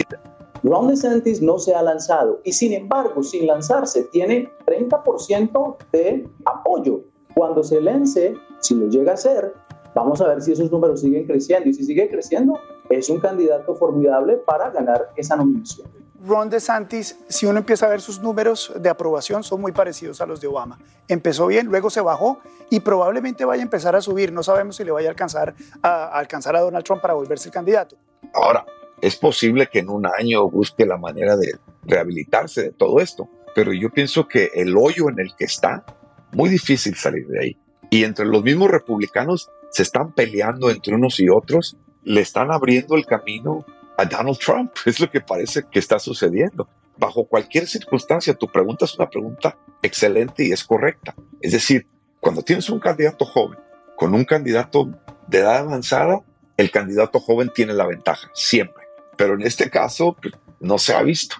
Ron 0.63 0.89
DeSantis 0.89 1.41
no 1.43 1.59
se 1.59 1.75
ha 1.75 1.83
lanzado 1.83 2.41
y 2.45 2.53
sin 2.53 2.73
embargo, 2.73 3.23
sin 3.23 3.47
lanzarse, 3.47 4.05
tiene 4.05 4.51
30% 4.67 5.77
de 5.93 6.29
apoyo. 6.45 7.10
Cuando 7.41 7.65
se 7.65 7.81
lance, 7.81 8.37
si 8.59 8.75
lo 8.75 8.87
llega 8.89 9.13
a 9.13 9.15
hacer, 9.15 9.55
vamos 9.95 10.21
a 10.21 10.29
ver 10.29 10.43
si 10.43 10.53
esos 10.53 10.71
números 10.71 11.01
siguen 11.01 11.27
creciendo 11.27 11.71
y 11.71 11.73
si 11.73 11.85
sigue 11.85 12.07
creciendo, 12.11 12.61
es 12.91 13.09
un 13.09 13.19
candidato 13.19 13.75
formidable 13.77 14.37
para 14.37 14.69
ganar 14.69 15.09
esa 15.17 15.37
nominación. 15.37 15.89
Ron 16.23 16.51
DeSantis, 16.51 17.19
si 17.29 17.47
uno 17.47 17.61
empieza 17.61 17.87
a 17.87 17.89
ver 17.89 18.03
sus 18.03 18.21
números 18.21 18.71
de 18.79 18.91
aprobación, 18.91 19.43
son 19.43 19.63
muy 19.63 19.73
parecidos 19.73 20.21
a 20.21 20.27
los 20.27 20.43
de 20.43 20.49
Obama. 20.49 20.79
Empezó 21.09 21.47
bien, 21.47 21.69
luego 21.69 21.89
se 21.89 22.03
bajó 22.03 22.41
y 22.69 22.81
probablemente 22.81 23.47
vaya 23.47 23.63
a 23.63 23.65
empezar 23.65 23.97
a 23.97 24.03
subir. 24.03 24.35
No 24.35 24.43
sabemos 24.43 24.77
si 24.77 24.85
le 24.85 24.91
vaya 24.91 25.09
a 25.09 25.13
alcanzar 25.13 25.55
a, 25.81 26.09
alcanzar 26.19 26.55
a 26.57 26.61
Donald 26.61 26.85
Trump 26.85 27.01
para 27.01 27.15
volverse 27.15 27.49
el 27.49 27.55
candidato. 27.55 27.97
Ahora, 28.35 28.67
es 29.01 29.17
posible 29.17 29.67
que 29.73 29.79
en 29.79 29.89
un 29.89 30.05
año 30.05 30.47
busque 30.51 30.85
la 30.85 30.99
manera 30.99 31.39
de 31.39 31.59
rehabilitarse 31.85 32.65
de 32.65 32.73
todo 32.73 33.01
esto, 33.01 33.31
pero 33.55 33.73
yo 33.73 33.89
pienso 33.89 34.29
que 34.29 34.51
el 34.53 34.77
hoyo 34.77 35.09
en 35.09 35.21
el 35.21 35.35
que 35.35 35.47
está, 35.47 35.87
muy 36.33 36.49
difícil 36.49 36.95
salir 36.95 37.27
de 37.27 37.41
ahí. 37.41 37.57
Y 37.91 38.05
entre 38.05 38.27
los 38.27 38.43
mismos 38.43 38.71
republicanos 38.71 39.51
se 39.71 39.83
están 39.83 40.13
peleando 40.13 40.71
entre 40.71 40.95
unos 40.95 41.19
y 41.21 41.29
otros, 41.29 41.77
le 42.05 42.21
están 42.21 42.51
abriendo 42.51 42.97
el 42.97 43.07
camino 43.07 43.65
a 43.97 44.05
Donald 44.05 44.39
Trump. 44.39 44.73
Es 44.87 45.01
lo 45.01 45.11
que 45.11 45.21
parece 45.21 45.65
que 45.71 45.79
está 45.79 45.99
sucediendo. 45.99 46.69
Bajo 46.97 47.25
cualquier 47.25 47.67
circunstancia, 47.67 48.35
tu 48.35 48.47
pregunta 48.47 48.85
es 48.85 48.95
una 48.97 49.09
pregunta 49.09 49.59
excelente 49.83 50.47
y 50.47 50.53
es 50.53 50.65
correcta. 50.65 51.15
Es 51.41 51.53
decir, 51.53 51.87
cuando 52.21 52.43
tienes 52.43 52.69
un 52.69 52.79
candidato 52.79 53.25
joven 53.25 53.59
con 53.97 54.15
un 54.15 54.25
candidato 54.25 54.91
de 55.27 55.39
edad 55.39 55.59
avanzada, 55.59 56.23
el 56.57 56.71
candidato 56.71 57.21
joven 57.21 57.51
tiene 57.55 57.73
la 57.73 57.87
ventaja, 57.87 58.31
siempre. 58.35 58.85
Pero 59.17 59.35
en 59.35 59.43
este 59.43 59.71
caso 59.71 60.17
pues, 60.21 60.35
no 60.61 60.79
se 60.79 60.95
ha 60.95 61.03
visto. 61.03 61.37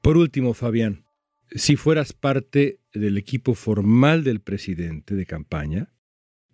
Por 0.00 0.16
último, 0.16 0.54
Fabián, 0.54 1.04
si 1.50 1.76
fueras 1.76 2.12
parte 2.12 2.80
del 2.94 3.18
equipo 3.18 3.54
formal 3.54 4.24
del 4.24 4.40
presidente 4.40 5.14
de 5.14 5.26
campaña, 5.26 5.92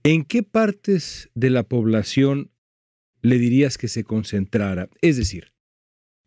¿en 0.03 0.25
qué 0.25 0.43
partes 0.43 1.31
de 1.35 1.51
la 1.51 1.65
población 1.65 2.51
le 3.23 3.39
dirías 3.39 3.79
que 3.79 3.89
se 3.89 4.05
concentrara? 4.05 4.89
Es 5.03 5.17
decir, 5.17 5.53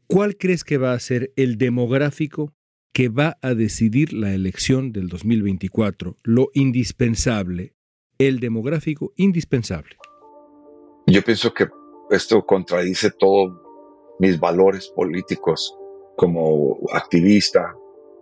¿cuál 0.07 0.37
crees 0.37 0.63
que 0.63 0.77
va 0.77 0.93
a 0.93 0.99
ser 0.99 1.33
el 1.35 1.57
demográfico 1.57 2.53
que 2.93 3.09
va 3.09 3.37
a 3.41 3.53
decidir 3.53 4.13
la 4.13 4.33
elección 4.33 4.91
del 4.91 5.07
2024? 5.07 6.17
Lo 6.23 6.49
indispensable, 6.53 7.75
el 8.17 8.39
demográfico 8.39 9.13
indispensable. 9.15 9.97
Yo 11.07 11.21
pienso 11.23 11.53
que 11.53 11.67
esto 12.11 12.45
contradice 12.45 13.11
todos 13.11 13.53
mis 14.19 14.39
valores 14.39 14.87
políticos 14.89 15.75
como 16.15 16.77
activista, 16.93 17.73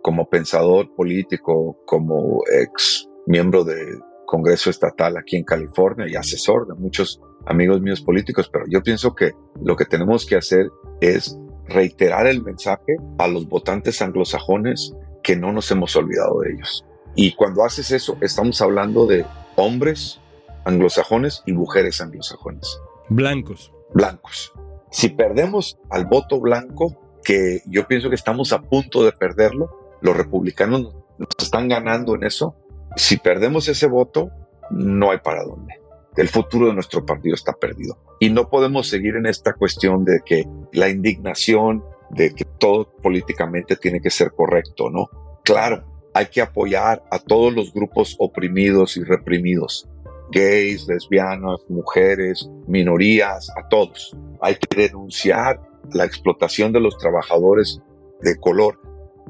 como 0.02 0.28
pensador 0.28 0.94
político, 0.94 1.78
como 1.86 2.40
ex 2.52 3.08
miembro 3.26 3.64
del 3.64 4.00
Congreso 4.26 4.70
Estatal 4.70 5.16
aquí 5.16 5.36
en 5.36 5.44
California 5.44 6.06
y 6.08 6.14
asesor 6.14 6.66
de 6.66 6.74
muchos 6.74 7.20
amigos 7.46 7.80
míos 7.80 8.00
políticos, 8.00 8.48
pero 8.52 8.64
yo 8.68 8.82
pienso 8.82 9.14
que 9.14 9.32
lo 9.62 9.76
que 9.76 9.84
tenemos 9.84 10.26
que 10.26 10.36
hacer 10.36 10.68
es 11.00 11.38
reiterar 11.66 12.26
el 12.26 12.42
mensaje 12.42 12.96
a 13.18 13.28
los 13.28 13.48
votantes 13.48 14.02
anglosajones 14.02 14.94
que 15.22 15.36
no 15.36 15.52
nos 15.52 15.70
hemos 15.70 15.94
olvidado 15.96 16.40
de 16.40 16.52
ellos. 16.52 16.84
Y 17.14 17.34
cuando 17.34 17.64
haces 17.64 17.90
eso, 17.90 18.16
estamos 18.20 18.60
hablando 18.60 19.06
de 19.06 19.24
hombres 19.56 20.20
anglosajones 20.64 21.42
y 21.46 21.52
mujeres 21.52 22.00
anglosajones. 22.00 22.80
Blancos. 23.08 23.72
Blancos. 23.92 24.52
Si 24.90 25.08
perdemos 25.08 25.78
al 25.90 26.06
voto 26.06 26.40
blanco, 26.40 26.96
que 27.24 27.60
yo 27.66 27.86
pienso 27.86 28.08
que 28.08 28.14
estamos 28.14 28.52
a 28.52 28.62
punto 28.62 29.04
de 29.04 29.12
perderlo, 29.12 29.79
los 30.00 30.16
republicanos 30.16 30.94
nos 31.18 31.28
están 31.38 31.68
ganando 31.68 32.14
en 32.14 32.24
eso, 32.24 32.56
si 32.96 33.16
perdemos 33.18 33.68
ese 33.68 33.86
voto, 33.86 34.30
no 34.70 35.10
hay 35.10 35.18
para 35.18 35.44
dónde 35.44 35.80
el 36.16 36.28
futuro 36.28 36.66
de 36.66 36.74
nuestro 36.74 37.04
partido 37.06 37.34
está 37.34 37.52
perdido. 37.52 37.98
Y 38.18 38.30
no 38.30 38.48
podemos 38.48 38.88
seguir 38.88 39.16
en 39.16 39.26
esta 39.26 39.54
cuestión 39.54 40.04
de 40.04 40.20
que 40.24 40.46
la 40.72 40.88
indignación 40.88 41.84
de 42.10 42.34
que 42.34 42.44
todo 42.44 42.92
políticamente 43.02 43.76
tiene 43.76 44.00
que 44.00 44.10
ser 44.10 44.32
correcto, 44.32 44.90
¿no? 44.90 45.08
Claro, 45.44 45.84
hay 46.12 46.26
que 46.26 46.42
apoyar 46.42 47.04
a 47.10 47.18
todos 47.20 47.54
los 47.54 47.72
grupos 47.72 48.16
oprimidos 48.18 48.96
y 48.96 49.04
reprimidos, 49.04 49.88
gays, 50.32 50.88
lesbianas, 50.88 51.60
mujeres, 51.68 52.50
minorías, 52.66 53.48
a 53.56 53.68
todos. 53.68 54.16
Hay 54.40 54.56
que 54.56 54.88
denunciar 54.88 55.60
la 55.92 56.04
explotación 56.04 56.72
de 56.72 56.80
los 56.80 56.98
trabajadores 56.98 57.80
de 58.20 58.36
color. 58.36 58.80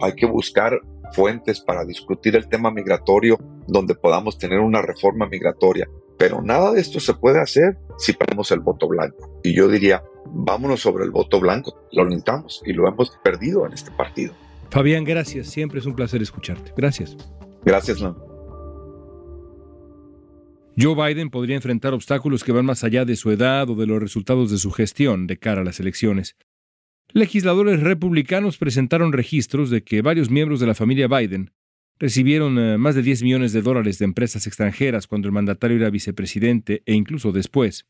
Hay 0.01 0.15
que 0.15 0.27
buscar 0.27 0.81
fuentes 1.13 1.61
para 1.61 1.85
discutir 1.85 2.37
el 2.37 2.49
tema 2.49 2.71
migratorio 2.71 3.39
donde 3.67 3.95
podamos 3.95 4.39
tener 4.39 4.61
una 4.61 4.83
reforma 4.83 5.29
migratoria. 5.29 5.89
Pero 6.19 6.43
nada 6.43 6.73
de 6.73 6.81
esto 6.81 7.01
se 7.01 7.15
puede 7.15 7.41
hacer 7.41 7.79
si 7.99 8.13
perdemos 8.13 8.51
el 8.51 8.61
voto 8.61 8.89
blanco. 8.89 9.41
Y 9.43 9.55
yo 9.55 9.69
diría, 9.69 10.03
vámonos 10.27 10.81
sobre 10.81 11.05
el 11.05 11.11
voto 11.11 11.41
blanco. 11.41 11.87
Lo 11.93 12.05
necesitamos 12.05 12.63
y 12.67 12.73
lo 12.73 12.89
hemos 12.89 13.11
perdido 13.23 13.67
en 13.67 13.73
este 13.73 13.91
partido. 13.91 14.35
Fabián, 14.71 15.05
gracias. 15.05 15.49
Siempre 15.49 15.81
es 15.81 15.87
un 15.87 15.95
placer 15.95 16.23
escucharte. 16.23 16.73
Gracias. 16.77 17.17
Gracias, 17.65 18.01
Lan. 18.01 18.17
Joe 20.79 20.95
Biden 20.95 21.31
podría 21.31 21.57
enfrentar 21.57 21.93
obstáculos 21.93 22.45
que 22.45 22.53
van 22.53 22.65
más 22.65 22.85
allá 22.85 23.05
de 23.05 23.17
su 23.17 23.31
edad 23.31 23.69
o 23.69 23.75
de 23.75 23.87
los 23.87 24.01
resultados 24.01 24.51
de 24.51 24.59
su 24.59 24.71
gestión 24.71 25.27
de 25.27 25.39
cara 25.39 25.61
a 25.61 25.65
las 25.65 25.81
elecciones. 25.81 26.37
Legisladores 27.13 27.81
republicanos 27.81 28.57
presentaron 28.57 29.13
registros 29.13 29.71
de 29.71 29.83
que 29.83 30.03
varios 30.03 30.31
miembros 30.31 30.61
de 30.61 30.67
la 30.67 30.75
familia 30.75 31.09
Biden 31.09 31.51
recibieron 31.99 32.59
eh, 32.59 32.79
más 32.79 32.95
de 32.95 33.03
10 33.03 33.25
millones 33.25 33.53
de 33.53 33.63
dólares 33.63 33.99
de 33.99 34.05
empresas 34.05 34.47
extranjeras 34.47 35.07
cuando 35.07 35.27
el 35.27 35.33
mandatario 35.33 35.77
era 35.77 35.91
vicepresidente 35.91 36.83
e 36.87 36.95
incluso 36.95 37.33
después. 37.33 37.87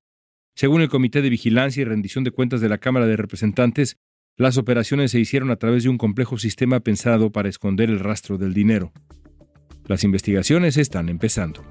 Según 0.55 0.81
el 0.81 0.89
Comité 0.89 1.23
de 1.23 1.31
Vigilancia 1.31 1.83
y 1.83 1.85
Rendición 1.85 2.25
de 2.25 2.33
Cuentas 2.33 2.61
de 2.61 2.69
la 2.69 2.79
Cámara 2.79 3.07
de 3.07 3.17
Representantes, 3.17 3.99
las 4.37 4.57
operaciones 4.57 5.11
se 5.11 5.21
hicieron 5.21 5.51
a 5.51 5.57
través 5.57 5.83
de 5.83 5.91
un 5.91 5.99
complejo 5.99 6.39
sistema 6.39 6.81
pensado 6.81 7.31
para 7.31 7.49
esconder 7.49 7.91
el 7.91 8.01
rastro 8.01 8.39
del 8.39 8.55
dinero. 8.55 8.93
Las 9.87 10.03
investigaciones 10.03 10.77
están 10.77 11.09
empezando. 11.09 11.63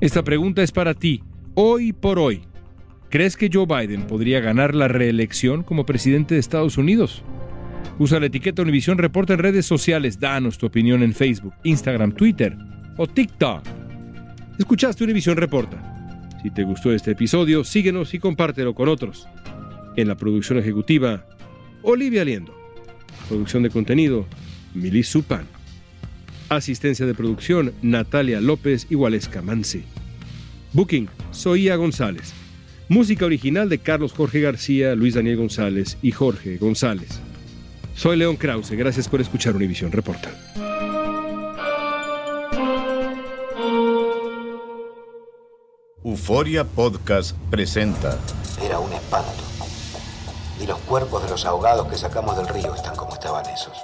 Esta 0.00 0.24
pregunta 0.24 0.62
es 0.62 0.72
para 0.72 0.94
ti, 0.94 1.22
hoy 1.54 1.92
por 1.92 2.18
hoy. 2.18 2.40
¿Crees 3.10 3.36
que 3.36 3.50
Joe 3.52 3.66
Biden 3.66 4.06
podría 4.06 4.40
ganar 4.40 4.74
la 4.74 4.88
reelección 4.88 5.62
como 5.62 5.84
presidente 5.84 6.32
de 6.32 6.40
Estados 6.40 6.78
Unidos? 6.78 7.22
Usa 7.98 8.18
la 8.18 8.26
etiqueta 8.26 8.62
Univision 8.62 8.96
Reporta 8.96 9.34
en 9.34 9.40
redes 9.40 9.66
sociales. 9.66 10.18
Danos 10.18 10.56
tu 10.56 10.64
opinión 10.64 11.02
en 11.02 11.12
Facebook, 11.12 11.52
Instagram, 11.64 12.12
Twitter 12.12 12.56
o 12.96 13.06
TikTok. 13.06 13.62
Escuchaste 14.58 15.04
Univision 15.04 15.36
Reporta. 15.36 16.30
Si 16.42 16.50
te 16.50 16.64
gustó 16.64 16.94
este 16.94 17.10
episodio, 17.10 17.62
síguenos 17.62 18.14
y 18.14 18.20
compártelo 18.20 18.74
con 18.74 18.88
otros. 18.88 19.28
En 19.96 20.08
la 20.08 20.16
producción 20.16 20.58
ejecutiva, 20.58 21.26
Olivia 21.82 22.24
Liendo. 22.24 22.56
Producción 23.28 23.62
de 23.64 23.68
contenido, 23.68 24.26
Milis 24.72 25.08
Supan. 25.08 25.59
Asistencia 26.50 27.06
de 27.06 27.14
producción, 27.14 27.72
Natalia 27.80 28.40
López 28.40 28.88
y 28.90 28.96
Waleska 28.96 29.40
Mansi. 29.40 29.84
Booking, 30.72 31.08
Soía 31.30 31.76
González. 31.76 32.32
Música 32.88 33.24
original 33.24 33.68
de 33.68 33.78
Carlos 33.78 34.12
Jorge 34.12 34.40
García, 34.40 34.96
Luis 34.96 35.14
Daniel 35.14 35.36
González 35.36 35.96
y 36.02 36.10
Jorge 36.10 36.56
González. 36.56 37.20
Soy 37.94 38.16
León 38.16 38.34
Krause, 38.34 38.72
gracias 38.72 39.08
por 39.08 39.20
escuchar 39.20 39.54
Univision 39.54 39.92
Reporta. 39.92 40.28
Euforia 46.02 46.64
Podcast 46.64 47.36
presenta. 47.48 48.18
Era 48.60 48.80
un 48.80 48.92
espanto. 48.92 49.30
Y 50.60 50.66
los 50.66 50.78
cuerpos 50.80 51.22
de 51.22 51.30
los 51.30 51.44
ahogados 51.46 51.86
que 51.86 51.96
sacamos 51.96 52.36
del 52.36 52.48
río 52.48 52.74
están 52.74 52.96
como 52.96 53.14
estaban 53.14 53.46
esos. 53.46 53.76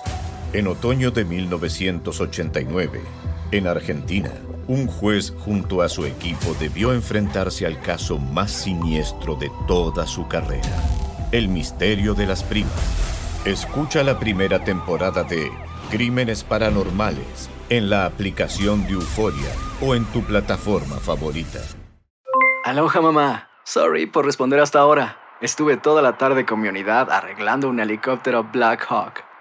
En 0.53 0.69
otoño 0.69 1.11
de 1.11 1.25
1989, 1.25 3.01
en 3.51 3.67
Argentina, 3.67 4.31
un 4.69 4.87
juez 4.87 5.33
junto 5.39 5.83
a 5.83 5.89
su 5.89 6.05
equipo 6.05 6.55
debió 6.59 6.93
enfrentarse 6.93 7.67
al 7.67 7.81
caso 7.81 8.19
más 8.19 8.53
siniestro 8.53 9.35
de 9.35 9.51
toda 9.67 10.07
su 10.07 10.29
carrera, 10.29 10.83
el 11.33 11.49
misterio 11.49 12.15
de 12.15 12.27
las 12.27 12.43
primas. 12.43 12.73
Escucha 13.45 14.03
la 14.03 14.19
primera 14.19 14.65
temporada 14.65 15.25
de 15.25 15.51
Crímenes 15.91 16.43
Paranormales 16.43 17.51
en 17.69 17.91
la 17.91 18.07
aplicación 18.07 18.85
de 18.87 18.95
Euforia 18.95 19.51
o 19.81 19.95
en 19.95 20.05
tu 20.07 20.23
plataforma 20.23 20.97
favorita. 20.97 21.61
Aloha 22.65 23.01
mamá, 23.01 23.49
sorry 23.65 24.07
por 24.07 24.25
responder 24.25 24.61
hasta 24.61 24.79
ahora. 24.81 25.19
Estuve 25.41 25.77
toda 25.77 26.03
la 26.03 26.17
tarde 26.17 26.47
con 26.47 26.61
mi 26.61 26.69
unidad 26.69 27.11
arreglando 27.11 27.69
un 27.69 27.79
helicóptero 27.79 28.45
Black 28.45 28.87
Hawk. 28.89 29.26